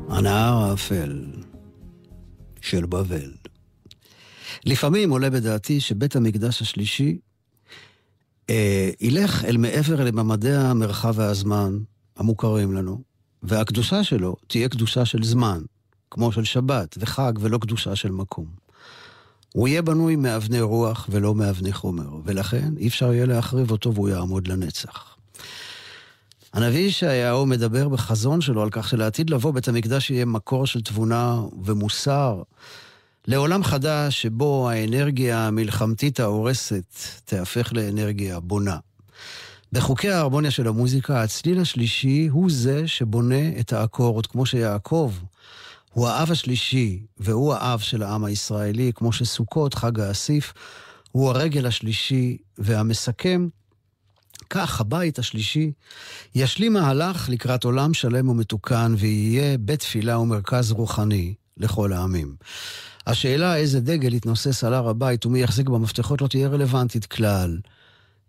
הנהר 0.08 0.54
האפל 0.54 1.24
של 2.60 2.86
בבל. 2.86 3.32
לפעמים 4.66 5.10
עולה 5.10 5.30
בדעתי 5.30 5.80
שבית 5.80 6.16
המקדש 6.16 6.62
השלישי 6.62 7.18
אה, 8.50 8.90
ילך 9.00 9.44
אל 9.44 9.56
מעבר 9.56 10.04
לממדי 10.04 10.54
המרחב 10.54 11.12
והזמן 11.16 11.78
המוכרים 12.16 12.72
לנו, 12.72 13.02
והקדושה 13.42 14.04
שלו 14.04 14.36
תהיה 14.46 14.68
קדושה 14.68 15.04
של 15.04 15.22
זמן, 15.22 15.60
כמו 16.10 16.32
של 16.32 16.44
שבת 16.44 16.98
וחג, 17.00 17.32
ולא 17.40 17.58
קדושה 17.58 17.96
של 17.96 18.10
מקום. 18.10 18.46
הוא 19.54 19.68
יהיה 19.68 19.82
בנוי 19.82 20.16
מאבני 20.16 20.60
רוח 20.60 21.06
ולא 21.10 21.34
מאבני 21.34 21.72
חומר, 21.72 22.10
ולכן 22.24 22.74
אי 22.76 22.88
אפשר 22.88 23.12
יהיה 23.12 23.26
להחריב 23.26 23.70
אותו 23.70 23.94
והוא 23.94 24.08
יעמוד 24.08 24.48
לנצח. 24.48 25.15
הנביא 26.52 26.80
ישעיהו 26.80 27.46
מדבר 27.46 27.88
בחזון 27.88 28.40
שלו 28.40 28.62
על 28.62 28.68
כך 28.70 28.88
שלעתיד 28.88 29.30
לבוא 29.30 29.50
בית 29.52 29.68
המקדש 29.68 30.10
יהיה 30.10 30.24
מקור 30.24 30.66
של 30.66 30.80
תבונה 30.80 31.40
ומוסר 31.64 32.42
לעולם 33.26 33.64
חדש 33.64 34.22
שבו 34.22 34.70
האנרגיה 34.70 35.46
המלחמתית 35.46 36.20
ההורסת 36.20 36.84
תהפך 37.24 37.72
לאנרגיה 37.72 38.40
בונה. 38.40 38.76
בחוקי 39.72 40.10
ההרמוניה 40.10 40.50
של 40.50 40.68
המוזיקה, 40.68 41.22
הצליל 41.22 41.60
השלישי 41.60 42.26
הוא 42.26 42.50
זה 42.50 42.88
שבונה 42.88 43.58
את 43.60 43.72
האקורד, 43.72 44.26
כמו 44.26 44.46
שיעקב 44.46 45.12
הוא 45.92 46.08
האב 46.08 46.30
השלישי, 46.30 47.02
והוא 47.18 47.54
האב 47.54 47.78
של 47.78 48.02
העם 48.02 48.24
הישראלי, 48.24 48.92
כמו 48.94 49.12
שסוכות, 49.12 49.74
חג 49.74 50.00
האסיף, 50.00 50.52
הוא 51.12 51.28
הרגל 51.28 51.66
השלישי 51.66 52.36
והמסכם. 52.58 53.48
כך 54.50 54.80
הבית 54.80 55.18
השלישי 55.18 55.72
ישלים 56.34 56.72
מהלך 56.72 57.28
לקראת 57.28 57.64
עולם 57.64 57.94
שלם 57.94 58.28
ומתוקן, 58.28 58.94
ויהיה 58.98 59.58
בית 59.58 59.80
תפילה 59.80 60.18
ומרכז 60.18 60.72
רוחני 60.72 61.34
לכל 61.56 61.92
העמים. 61.92 62.36
השאלה 63.06 63.56
איזה 63.56 63.80
דגל 63.80 64.14
יתנוסס 64.14 64.64
על 64.64 64.74
הר 64.74 64.88
הבית 64.88 65.26
ומי 65.26 65.42
יחזיק 65.42 65.68
במפתחות 65.68 66.22
לא 66.22 66.26
תהיה 66.26 66.48
רלוונטית 66.48 67.06
כלל. 67.06 67.58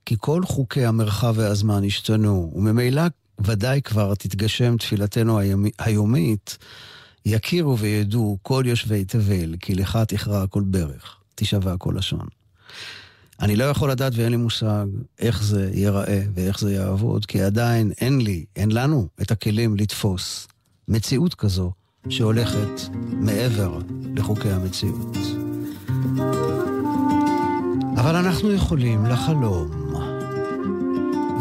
כי 0.05 0.15
כל 0.19 0.43
חוקי 0.45 0.85
המרחב 0.85 1.33
והזמן 1.37 1.83
השתנו, 1.83 2.51
וממילא 2.55 3.01
ודאי 3.45 3.81
כבר 3.81 4.15
תתגשם 4.15 4.77
תפילתנו 4.77 5.39
היומי, 5.39 5.71
היומית, 5.79 6.57
יכירו 7.25 7.77
וידעו 7.77 8.37
כל 8.41 8.63
יושבי 8.67 9.05
תבל, 9.05 9.55
כי 9.59 9.75
לך 9.75 9.99
תכרע 10.07 10.47
כל 10.47 10.63
ברך, 10.65 11.15
תשבע 11.35 11.77
כל 11.77 11.93
לשון. 11.97 12.27
אני 13.41 13.55
לא 13.55 13.63
יכול 13.63 13.91
לדעת 13.91 14.13
ואין 14.15 14.31
לי 14.31 14.37
מושג 14.37 14.85
איך 15.19 15.43
זה 15.43 15.69
ייראה 15.73 16.21
ואיך 16.33 16.59
זה 16.59 16.73
יעבוד, 16.73 17.25
כי 17.25 17.41
עדיין 17.41 17.91
אין 18.01 18.21
לי, 18.21 18.45
אין 18.55 18.71
לנו 18.71 19.07
את 19.21 19.31
הכלים 19.31 19.75
לתפוס 19.75 20.47
מציאות 20.87 21.35
כזו 21.35 21.71
שהולכת 22.09 22.81
מעבר 23.01 23.79
לחוקי 24.15 24.49
המציאות. 24.49 25.17
אבל 27.97 28.15
אנחנו 28.15 28.53
יכולים 28.53 29.05
לחלום 29.05 29.71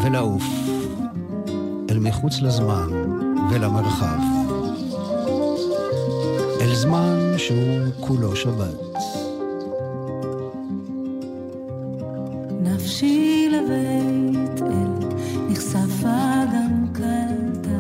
ולעוף 0.05 0.45
אל 1.91 1.99
מחוץ 1.99 2.41
לזמן 2.41 2.89
ולמרחב, 3.51 4.19
אל 6.61 6.75
זמן 6.75 7.35
שהוא 7.39 8.07
כולו 8.07 8.37
שבת. 8.37 9.16
נפשי 12.87 13.49
לבית 13.51 14.63
אל 14.63 15.09
נחשפה 15.49 16.45
גם 16.55 16.87
קלטה, 16.93 17.79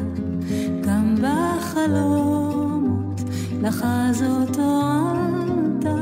גם 0.80 1.14
בחלומות 1.22 3.20
לחזות 3.62 4.56
עלתה, 4.58 5.98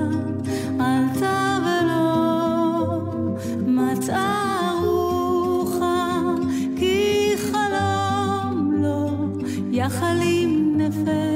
עלתה 0.81 1.59
ולא 1.65 3.01
מצאה 3.67 4.73
רוחה, 4.85 6.21
כי 6.77 7.33
חלום 7.37 8.73
לא 8.83 9.11
יחלים 9.71 10.79
נפש 10.79 11.34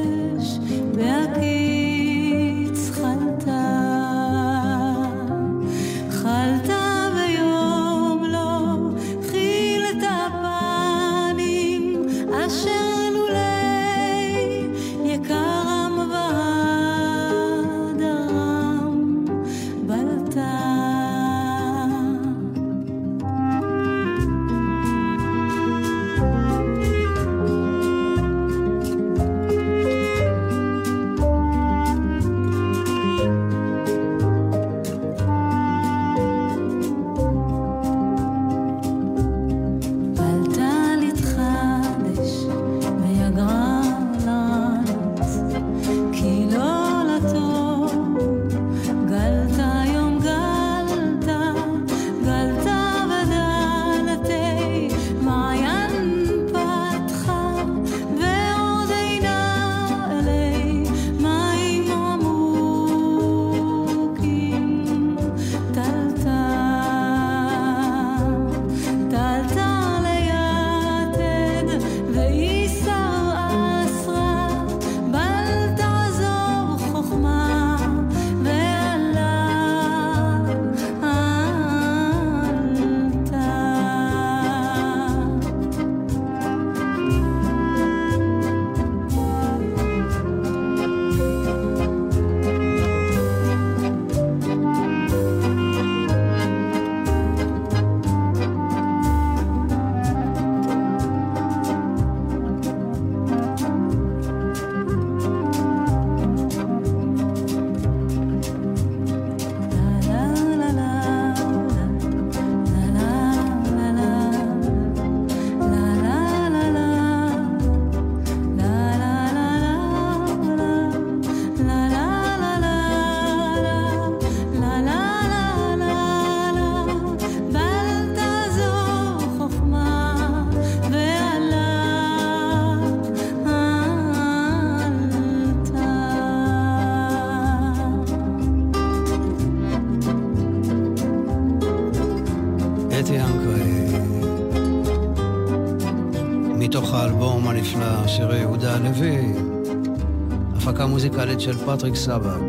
מוזיקלית 151.39 151.59
של 151.59 151.67
פטריק 151.67 151.95
סבג. 151.95 152.41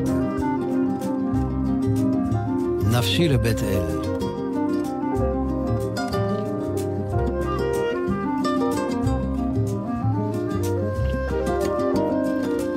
נפשי 2.92 3.28
לבית 3.28 3.64
אל. 3.64 4.00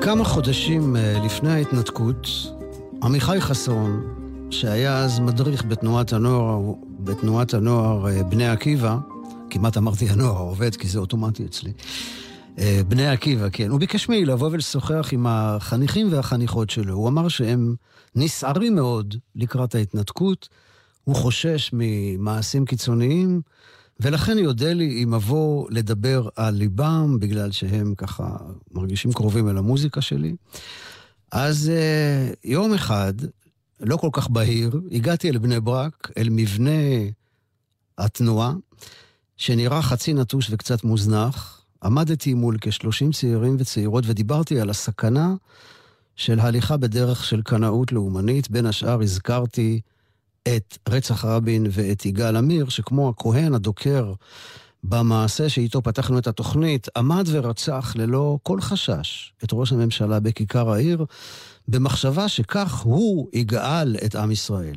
כמה 0.01 0.23
חודשים 0.23 0.95
אה, 0.95 1.19
לפני 1.25 1.51
ההתנתקות, 1.51 2.27
עמיחי 3.03 3.41
חסון, 3.41 4.01
שהיה 4.49 4.97
אז 4.97 5.19
מדריך 5.19 5.65
בתנועת 5.65 6.13
הנוער, 6.13 6.61
בתנועת 6.99 7.53
הנוער 7.53 8.07
אה, 8.07 8.23
בני 8.23 8.47
עקיבא, 8.47 8.97
כמעט 9.49 9.77
אמרתי 9.77 10.09
הנוער 10.09 10.35
העובד, 10.37 10.75
כי 10.75 10.87
זה 10.87 10.99
אוטומטי 10.99 11.45
אצלי. 11.45 11.71
אה, 12.59 12.81
בני 12.87 13.07
עקיבא, 13.07 13.49
כן. 13.51 13.69
הוא 13.69 13.79
ביקש 13.79 14.09
ממני 14.09 14.25
לבוא 14.25 14.49
ולשוחח 14.51 15.09
עם 15.11 15.27
החניכים 15.27 16.13
והחניכות 16.13 16.69
שלו. 16.69 16.93
הוא 16.93 17.07
אמר 17.07 17.27
שהם 17.27 17.75
נסערים 18.15 18.75
מאוד 18.75 19.15
לקראת 19.35 19.75
ההתנתקות, 19.75 20.49
הוא 21.03 21.15
חושש 21.15 21.69
ממעשים 21.73 22.65
קיצוניים, 22.65 23.41
ולכן 23.99 24.37
יודה 24.37 24.73
לי 24.73 25.03
אם 25.03 25.13
אבוא 25.13 25.67
לדבר 25.71 26.29
על 26.35 26.53
ליבם, 26.53 27.17
בגלל 27.19 27.51
שהם 27.51 27.95
ככה 27.95 28.37
מרגישים 28.71 29.13
קרובים 29.13 29.49
אל 29.49 29.57
המוזיקה 29.57 30.01
שלי. 30.01 30.35
אז 31.31 31.71
uh, 31.71 32.35
יום 32.43 32.73
אחד, 32.73 33.13
לא 33.79 33.97
כל 33.97 34.09
כך 34.11 34.29
בהיר, 34.29 34.81
הגעתי 34.91 35.29
אל 35.29 35.37
בני 35.37 35.59
ברק, 35.59 36.11
אל 36.17 36.27
מבנה 36.29 36.71
התנועה, 37.97 38.53
שנראה 39.37 39.81
חצי 39.81 40.13
נטוש 40.13 40.47
וקצת 40.51 40.83
מוזנח. 40.83 41.52
עמדתי 41.83 42.33
מול 42.33 42.57
כ-30 42.61 43.13
צעירים 43.13 43.55
וצעירות 43.59 44.03
ודיברתי 44.07 44.59
על 44.59 44.69
הסכנה 44.69 45.33
של 46.15 46.39
הליכה 46.39 46.77
בדרך 46.77 47.23
של 47.23 47.41
קנאות 47.41 47.91
לאומנית. 47.91 48.51
בין 48.51 48.65
השאר 48.65 49.01
הזכרתי 49.01 49.81
את 50.47 50.77
רצח 50.89 51.25
רבין 51.25 51.67
ואת 51.71 52.05
יגאל 52.05 52.35
עמיר, 52.35 52.69
שכמו 52.69 53.09
הכהן 53.09 53.53
הדוקר 53.53 54.13
במעשה 54.83 55.49
שאיתו 55.49 55.81
פתחנו 55.81 56.19
את 56.19 56.27
התוכנית, 56.27 56.87
עמד 56.97 57.25
ורצח 57.31 57.93
ללא 57.95 58.37
כל 58.43 58.61
חשש 58.61 59.33
את 59.43 59.49
ראש 59.53 59.71
הממשלה 59.71 60.19
בכיכר 60.19 60.69
העיר, 60.69 61.05
במחשבה 61.67 62.27
שכך 62.27 62.79
הוא 62.79 63.27
יגאל 63.33 63.95
את 64.05 64.15
עם 64.15 64.31
ישראל. 64.31 64.75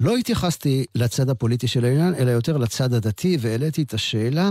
לא 0.00 0.16
התייחסתי 0.16 0.84
לצד 0.94 1.30
הפוליטי 1.30 1.68
של 1.68 1.84
העניין, 1.84 2.14
אלא 2.14 2.30
יותר 2.30 2.56
לצד 2.56 2.94
הדתי, 2.94 3.36
והעליתי 3.40 3.82
את 3.82 3.94
השאלה 3.94 4.50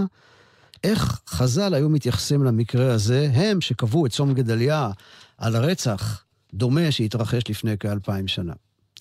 איך 0.84 1.22
חז"ל 1.28 1.74
היו 1.74 1.90
מתייחסים 1.90 2.44
למקרה 2.44 2.94
הזה, 2.94 3.30
הם 3.34 3.62
שקבעו 3.62 4.06
את 4.06 4.12
צום 4.12 4.34
גדליה 4.34 4.92
על 5.38 5.56
הרצח 5.56 6.24
דומה 6.54 6.92
שהתרחש 6.92 7.44
לפני 7.50 7.78
כאלפיים 7.78 8.28
שנה. 8.28 8.54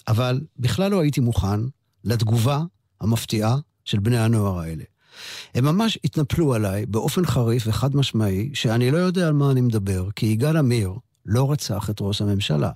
אבל 0.08 0.40
בכלל 0.58 0.90
לא 0.90 1.00
הייתי 1.00 1.20
מוכן 1.20 1.60
לתגובה 2.04 2.62
המפתיעה 3.00 3.56
של 3.84 3.98
בני 3.98 4.18
הנוער 4.18 4.58
האלה. 4.58 4.84
הם 5.54 5.64
ממש 5.64 5.98
התנפלו 6.04 6.54
עליי 6.54 6.86
באופן 6.86 7.26
חריף 7.26 7.64
וחד 7.66 7.96
משמעי, 7.96 8.50
שאני 8.54 8.90
לא 8.90 8.96
יודע 8.96 9.26
על 9.26 9.32
מה 9.32 9.50
אני 9.50 9.60
מדבר, 9.60 10.08
כי 10.16 10.26
יגאל 10.26 10.56
עמיר 10.56 10.92
לא 11.26 11.52
רצח 11.52 11.90
את 11.90 11.96
ראש 12.00 12.22
הממשלה. 12.22 12.70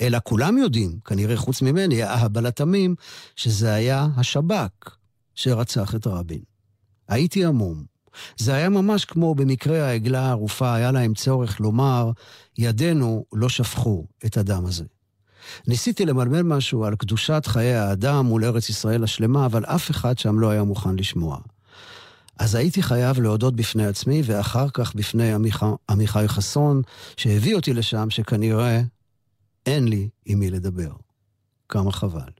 אלא 0.00 0.18
כולם 0.24 0.58
יודעים, 0.58 0.98
כנראה 1.04 1.36
חוץ 1.36 1.62
ממני, 1.62 2.02
האהבל 2.02 2.46
התמים, 2.46 2.94
שזה 3.36 3.74
היה 3.74 4.08
השב"כ 4.16 4.96
שרצח 5.34 5.94
את 5.94 6.06
רבין. 6.06 6.40
הייתי 7.08 7.44
עמום. 7.44 7.93
זה 8.36 8.54
היה 8.54 8.68
ממש 8.68 9.04
כמו 9.04 9.34
במקרה 9.34 9.86
העגלה 9.86 10.20
הערופה, 10.20 10.74
היה 10.74 10.92
להם 10.92 11.14
צורך 11.14 11.60
לומר, 11.60 12.10
ידינו 12.58 13.24
לא 13.32 13.48
שפכו 13.48 14.04
את 14.26 14.36
הדם 14.36 14.66
הזה. 14.66 14.84
ניסיתי 15.66 16.06
למלמל 16.06 16.42
משהו 16.42 16.84
על 16.84 16.96
קדושת 16.96 17.42
חיי 17.46 17.74
האדם 17.74 18.26
מול 18.26 18.44
ארץ 18.44 18.68
ישראל 18.68 19.04
השלמה, 19.04 19.46
אבל 19.46 19.64
אף 19.64 19.90
אחד 19.90 20.18
שם 20.18 20.38
לא 20.38 20.50
היה 20.50 20.64
מוכן 20.64 20.96
לשמוע. 20.96 21.38
אז 22.38 22.54
הייתי 22.54 22.82
חייב 22.82 23.20
להודות 23.20 23.56
בפני 23.56 23.86
עצמי, 23.86 24.22
ואחר 24.24 24.66
כך 24.72 24.94
בפני 24.94 25.32
עמיח... 25.32 25.62
עמיחי 25.90 26.24
חסון, 26.28 26.82
שהביא 27.16 27.54
אותי 27.54 27.74
לשם, 27.74 28.10
שכנראה 28.10 28.82
אין 29.66 29.88
לי 29.88 30.08
עם 30.26 30.38
מי 30.38 30.50
לדבר. 30.50 30.92
כמה 31.68 31.92
חבל. 31.92 32.30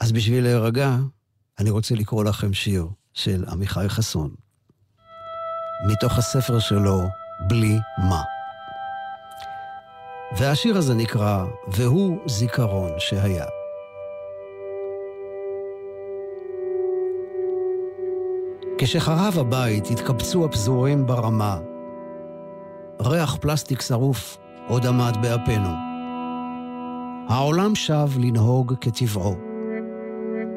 אז 0.00 0.12
בשביל 0.12 0.42
להירגע, 0.44 0.96
אני 1.58 1.70
רוצה 1.70 1.94
לקרוא 1.94 2.24
לכם 2.24 2.54
שיר 2.54 2.86
של 3.14 3.44
עמיחי 3.52 3.88
חסון, 3.88 4.30
מתוך 5.86 6.18
הספר 6.18 6.58
שלו, 6.58 7.00
בלי 7.48 7.78
מה. 7.98 8.22
והשיר 10.36 10.76
הזה 10.76 10.94
נקרא 10.94 11.44
"והוא 11.68 12.18
זיכרון 12.26 12.90
שהיה". 12.98 13.44
כשחרב 18.78 19.34
הבית 19.38 19.86
התקבצו 19.90 20.44
הפזורים 20.44 21.06
ברמה, 21.06 21.58
ריח 23.00 23.36
פלסטיק 23.36 23.80
שרוף 23.80 24.38
עוד 24.68 24.86
עמד 24.86 25.16
באפינו. 25.22 25.70
העולם 27.28 27.74
שב 27.74 28.08
לנהוג 28.18 28.74
כטבעו. 28.80 29.36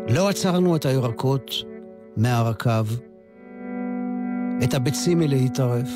לא 0.07 0.29
עצרנו 0.29 0.75
את 0.75 0.85
הירקות 0.85 1.51
מהרקב, 2.17 2.85
את 4.63 4.73
הביצים 4.73 5.19
מלהיטרף 5.19 5.89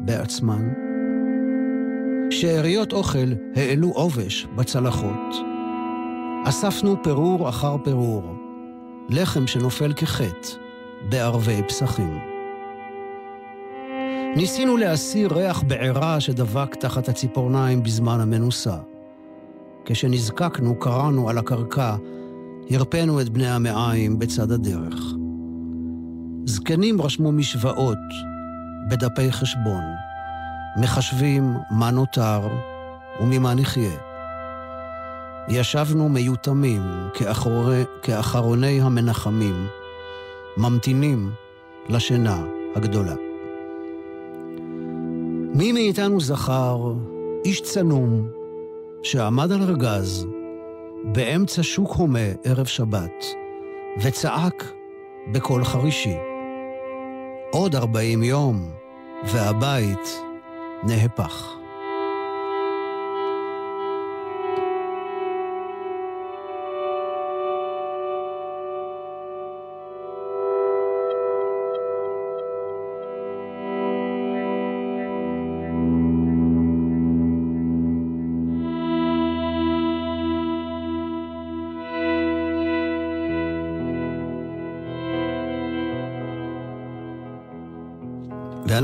בעצמן. 0.00 0.68
שאריות 2.30 2.92
אוכל 2.92 3.32
העלו 3.56 3.88
עובש 3.88 4.46
בצלחות. 4.56 5.34
אספנו 6.44 7.02
פירור 7.02 7.48
אחר 7.48 7.76
פירור, 7.84 8.22
לחם 9.08 9.46
שנופל 9.46 9.92
כחטא 9.92 10.48
בערבי 11.08 11.62
פסחים. 11.68 12.18
ניסינו 14.36 14.76
להסיר 14.76 15.34
ריח 15.34 15.62
בעירה 15.62 16.20
שדבק 16.20 16.74
תחת 16.74 17.08
הציפורניים 17.08 17.82
בזמן 17.82 18.20
המנוסה. 18.20 18.76
כשנזקקנו, 19.84 20.74
קראנו 20.78 21.28
על 21.28 21.38
הקרקע, 21.38 21.96
הרפאנו 22.70 23.20
את 23.20 23.28
בני 23.28 23.50
המעיים 23.50 24.18
בצד 24.18 24.50
הדרך. 24.50 24.98
זקנים 26.48 27.02
רשמו 27.02 27.32
משוואות 27.32 27.98
בדפי 28.88 29.32
חשבון. 29.32 29.82
מחשבים 30.80 31.56
מה 31.70 31.90
נותר 31.90 32.40
וממה 33.20 33.54
נחיה. 33.54 33.98
ישבנו 35.48 36.08
מיותמים 36.08 36.82
כאחורי, 37.14 37.84
כאחרוני 38.02 38.80
המנחמים, 38.80 39.66
ממתינים 40.56 41.30
לשינה 41.88 42.42
הגדולה. 42.76 43.14
מי 45.54 45.72
מאיתנו 45.72 46.20
זכר 46.20 46.92
איש 47.44 47.60
צנום 47.60 48.28
שעמד 49.02 49.52
על 49.52 49.62
ארגז 49.62 50.26
באמצע 51.04 51.62
שוק 51.62 51.92
הומה 51.92 52.28
ערב 52.44 52.66
שבת 52.66 53.24
וצעק 54.02 54.64
בקול 55.32 55.64
חרישי, 55.64 56.16
עוד 57.50 57.74
ארבעים 57.74 58.22
יום 58.22 58.70
והבית 59.24 60.20
נהפך. 60.82 61.57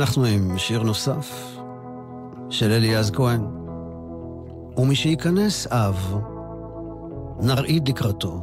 ואנחנו 0.04 0.24
עם 0.24 0.58
שיר 0.58 0.82
נוסף 0.82 1.56
של 2.50 2.72
אליעז 2.72 3.10
כהן. 3.10 3.40
ומשייכנס 4.76 5.66
אב, 5.66 6.18
נרעיד 7.40 7.88
לקראתו, 7.88 8.40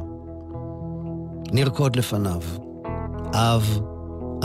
נרקוד 1.52 1.96
לפניו, 1.96 2.40
אב, 3.34 3.80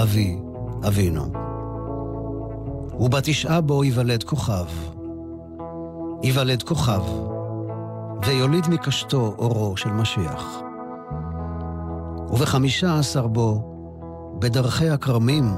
אבי, 0.01 0.39
אבינו. 0.87 1.25
ובתשעה 2.99 3.61
בו 3.61 3.83
ייוולד 3.83 4.23
כוכב, 4.23 4.67
ייוולד 6.23 6.63
כוכב, 6.63 7.01
ויוליד 8.25 8.67
מקשתו 8.69 9.35
אורו 9.37 9.77
של 9.77 9.89
משיח. 9.89 10.59
ובחמישה 12.29 12.99
עשר 12.99 13.27
בו, 13.27 13.61
בדרכי 14.39 14.89
הכרמים, 14.89 15.53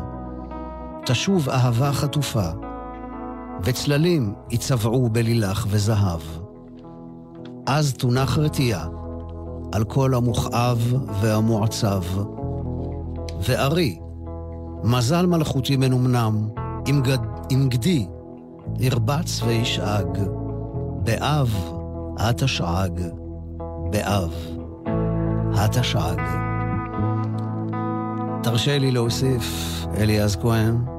תשוב 1.11 1.49
אהבה 1.49 1.91
חטופה, 1.91 2.49
וצללים 3.63 4.33
יצבעו 4.51 5.09
בלילך 5.09 5.67
וזהב. 5.69 6.19
אז 7.65 7.93
תונח 7.93 8.37
רטייה 8.37 8.87
על 9.71 9.83
כל 9.83 10.13
המוכאב 10.13 10.93
והמועצב, 11.21 12.03
וארי, 13.41 13.99
מזל 14.83 15.25
מלכותי 15.25 15.77
מנומנם, 15.77 16.49
עם, 16.87 17.01
גד, 17.01 17.17
עם 17.49 17.69
גדי, 17.69 18.07
ירבץ 18.79 19.41
וישאג, 19.43 20.19
באב 21.03 21.55
התשעג, 22.17 23.01
באב 23.91 24.33
התשעג. 25.53 26.21
תרשה 28.43 28.79
לי 28.79 28.91
להוסיף, 28.91 29.75
אליעז 29.97 30.35
כהן, 30.35 30.98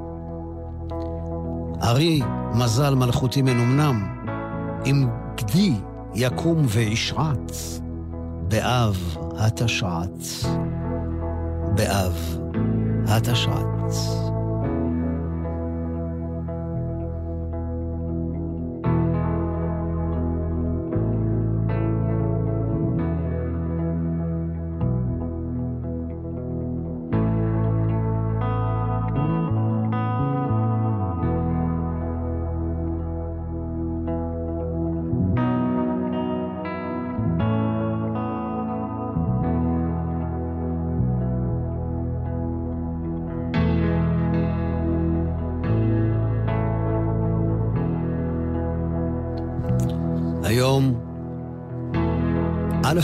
ארי 1.83 2.21
מזל 2.55 2.95
מלכותי 2.95 3.43
מנומנם, 3.43 4.17
עם 4.85 5.09
גדי 5.37 5.75
יקום 6.15 6.65
וישרץ, 6.69 7.81
באב 8.49 9.17
התשעץ, 9.39 10.45
באב 11.75 12.39
התשעץ. 13.09 14.30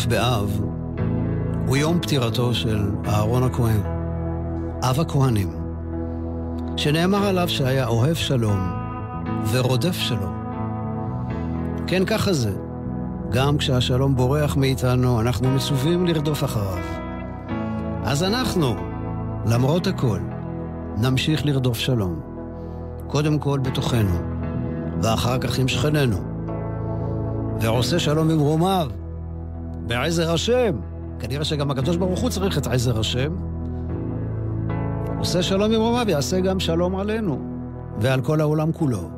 באב, 0.04 0.60
הוא 1.66 1.76
יום 1.76 2.00
פטירתו 2.00 2.54
של 2.54 2.90
אהרון 3.06 3.42
הכהן, 3.42 3.80
אב 4.82 5.00
הכהנים, 5.00 5.52
שנאמר 6.76 7.26
עליו 7.26 7.48
שהיה 7.48 7.86
אוהב 7.86 8.14
שלום 8.14 8.58
ורודף 9.52 9.96
שלום. 9.96 10.36
כן, 11.86 12.04
ככה 12.04 12.32
זה. 12.32 12.52
גם 13.30 13.58
כשהשלום 13.58 14.16
בורח 14.16 14.56
מאיתנו, 14.56 15.20
אנחנו 15.20 15.50
מצווים 15.50 16.06
לרדוף 16.06 16.44
אחריו. 16.44 16.82
אז 18.04 18.22
אנחנו, 18.22 18.74
למרות 19.46 19.86
הכל, 19.86 20.20
נמשיך 20.96 21.46
לרדוף 21.46 21.78
שלום. 21.78 22.20
קודם 23.06 23.38
כל 23.38 23.58
בתוכנו, 23.58 24.18
ואחר 25.02 25.38
כך 25.38 25.58
עם 25.58 25.68
שכנינו. 25.68 26.16
ועושה 27.60 27.98
שלום 27.98 28.28
במרומיו, 28.28 28.88
בעזר 29.86 30.32
השם. 30.32 30.76
כנראה 31.18 31.44
שגם 31.44 31.70
הקדוש 31.70 31.96
ברוך 31.96 32.20
הוא 32.20 32.30
צריך 32.30 32.58
את 32.58 32.66
עזר 32.66 33.00
השם. 33.00 33.32
עושה 35.18 35.42
שלום 35.42 35.72
במרומיו, 35.72 36.10
יעשה 36.10 36.40
גם 36.40 36.60
שלום 36.60 36.96
עלינו, 36.96 37.38
ועל 38.00 38.20
כל 38.20 38.40
העולם 38.40 38.72
כולו. 38.72 39.10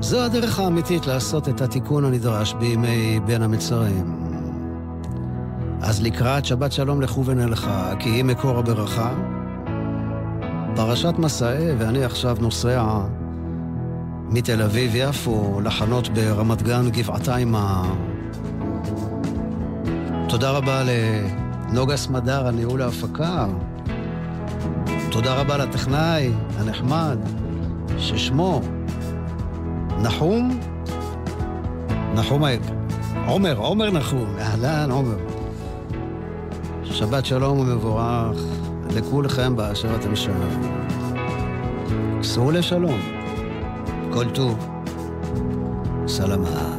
זו 0.00 0.24
הדרך 0.24 0.58
האמיתית 0.58 1.06
לעשות 1.06 1.48
את 1.48 1.60
התיקון 1.60 2.04
הנדרש 2.04 2.54
בימי 2.54 3.20
בין 3.26 3.42
המצרים. 3.42 4.24
אז 5.82 6.02
לקראת 6.02 6.44
שבת 6.44 6.72
שלום 6.72 7.00
לכו 7.00 7.24
ונלכה, 7.24 7.92
כי 7.98 8.08
היא 8.08 8.24
מקור 8.24 8.58
הברכה. 8.58 9.14
פרשת 10.76 11.14
מסעי, 11.18 11.74
ואני 11.78 12.04
עכשיו 12.04 12.36
נוסע 12.40 12.98
מתל 14.28 14.62
אביב-יפו 14.62 15.60
לחנות 15.64 16.08
ברמת 16.08 16.62
גן 16.62 16.90
גבעתיימה. 16.90 17.94
תודה 20.34 20.50
רבה 20.50 20.82
לנוגה 20.84 21.96
סמדר 21.96 22.46
על 22.46 22.54
ניהול 22.54 22.82
ההפקה. 22.82 23.46
תודה 25.10 25.34
רבה 25.34 25.56
לטכנאי 25.56 26.32
הנחמד, 26.58 27.18
ששמו 27.98 28.60
נחום? 30.02 30.60
נחום. 32.14 32.42
עומר, 33.26 33.56
עומר 33.56 33.90
נחום. 33.90 34.34
אהלן, 34.38 34.90
עומר. 34.90 35.18
שבת 36.84 37.26
שלום 37.26 37.58
ומבורך 37.58 38.40
לכולכם 38.90 39.56
באשר 39.56 39.96
אתם 39.96 40.16
שם. 40.16 40.50
סעו 42.22 42.50
לשלום. 42.50 43.00
כל 44.12 44.30
טוב. 44.30 44.68
סלמת. 46.06 46.73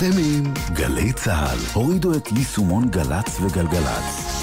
אתם 0.00 0.18
עם 0.18 0.54
גלי 0.72 1.12
צה"ל. 1.12 1.58
הורידו 1.72 2.14
את 2.16 2.28
יישומון 2.36 2.88
גל"צ 2.88 3.40
וגלגלצ. 3.40 4.42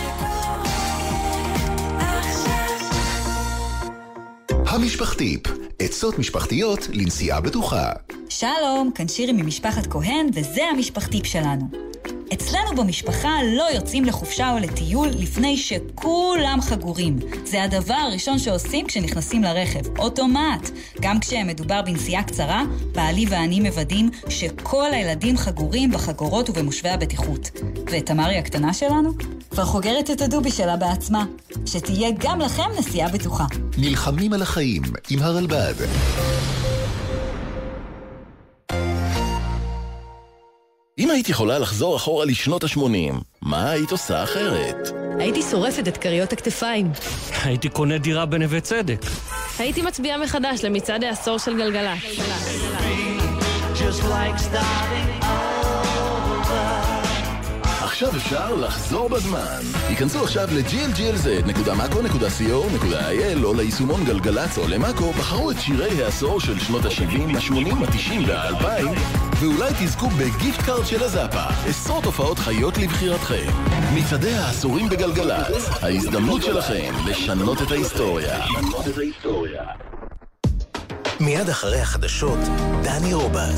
המשפחתיפ, 4.49 5.41
עצות 5.79 6.19
משפחתיות 6.19 6.87
לנסיעה 6.93 7.41
בטוחה. 7.41 7.91
שלום, 8.29 8.91
כאן 8.95 9.07
שירי 9.07 9.31
ממשפחת 9.31 9.87
כהן, 9.87 10.27
וזה 10.33 10.61
המשפחתיפ 10.63 11.25
שלנו. 11.25 11.86
אצלנו 12.33 12.75
במשפחה 12.75 13.29
לא 13.57 13.63
יוצאים 13.75 14.05
לחופשה 14.05 14.51
או 14.51 14.57
לטיול 14.57 15.07
לפני 15.07 15.57
שכולם 15.57 16.59
חגורים. 16.61 17.19
זה 17.45 17.63
הדבר 17.63 17.93
הראשון 17.93 18.39
שעושים 18.39 18.87
כשנכנסים 18.87 19.43
לרכב, 19.43 19.99
אוטומט. 19.99 20.69
גם 21.01 21.19
כשמדובר 21.19 21.81
בנסיעה 21.81 22.23
קצרה, 22.23 22.63
בעלי 22.91 23.25
ואני 23.29 23.59
מוודאים 23.59 24.09
שכל 24.29 24.93
הילדים 24.93 25.37
חגורים 25.37 25.91
בחגורות 25.91 26.49
ובמושבי 26.49 26.89
הבטיחות. 26.89 27.51
ואת 27.91 28.05
תמרי 28.05 28.37
הקטנה 28.37 28.73
שלנו? 28.73 29.13
כבר 29.49 29.65
חוגרת 29.65 30.09
את 30.11 30.21
הדובי 30.21 30.51
שלה 30.51 30.77
בעצמה. 30.77 31.25
שתהיה 31.65 32.09
גם 32.19 32.39
לכם 32.39 32.69
נסיעה 32.79 33.09
בטוחה. 33.09 33.45
נלחמים 33.77 34.33
על 34.33 34.41
החיים 34.41 34.81
עם 35.09 35.19
הרלב"ד. 35.21 35.75
היית 41.17 41.29
יכולה 41.29 41.59
לחזור 41.59 41.95
אחורה 41.95 42.25
לשנות 42.25 42.63
ה-80, 42.63 43.13
מה 43.41 43.69
היית 43.69 43.91
עושה 43.91 44.23
אחרת? 44.23 44.89
הייתי 45.19 45.41
שורפת 45.41 45.87
את 45.87 45.97
כריות 45.97 46.33
הכתפיים. 46.33 46.91
הייתי 47.43 47.69
קונה 47.69 47.97
דירה 47.97 48.25
בנווה 48.25 48.61
צדק. 48.61 49.01
הייתי 49.59 49.81
מצביעה 49.81 50.17
מחדש 50.17 50.63
למצעד 50.63 51.03
העשור 51.03 51.37
של 51.37 51.57
גלגלצ. 51.57 51.99
עכשיו 57.97 58.15
אפשר 58.15 58.55
לחזור 58.55 59.09
בזמן. 59.09 59.61
היכנסו 59.87 60.23
עכשיו 60.23 60.49
ל-glglz.mako.co.il 60.51 63.43
או 63.43 63.53
ליישומון 63.53 64.03
גלגלצ 64.03 64.57
או 64.57 64.67
למאקו, 64.67 65.13
בחרו 65.13 65.51
את 65.51 65.59
שירי 65.59 66.03
העשור 66.03 66.39
של 66.39 66.59
שנות 66.59 66.85
ה-70, 66.85 67.37
ה-80, 67.37 67.75
ה-90 67.75 68.13
וה-2000, 68.27 68.85
ואולי 69.35 69.71
תזכו 69.79 70.09
בגיפט 70.09 70.61
קארד 70.61 70.85
של 70.85 71.03
הזאפה. 71.03 71.43
עשרות 71.69 72.05
הופעות 72.05 72.39
חיות 72.39 72.77
לבחירתכם. 72.77 73.51
מצעדי 73.93 74.33
העשורים 74.33 74.89
בגלגלצ, 74.89 75.69
ההזדמנות 75.81 76.43
שלכם 76.43 76.93
לשנות 77.05 77.61
את 77.61 77.71
ההיסטוריה. 77.71 78.45
מיד 81.19 81.49
אחרי 81.49 81.79
החדשות, 81.79 82.39
דני 82.83 83.13
רובס. 83.13 83.55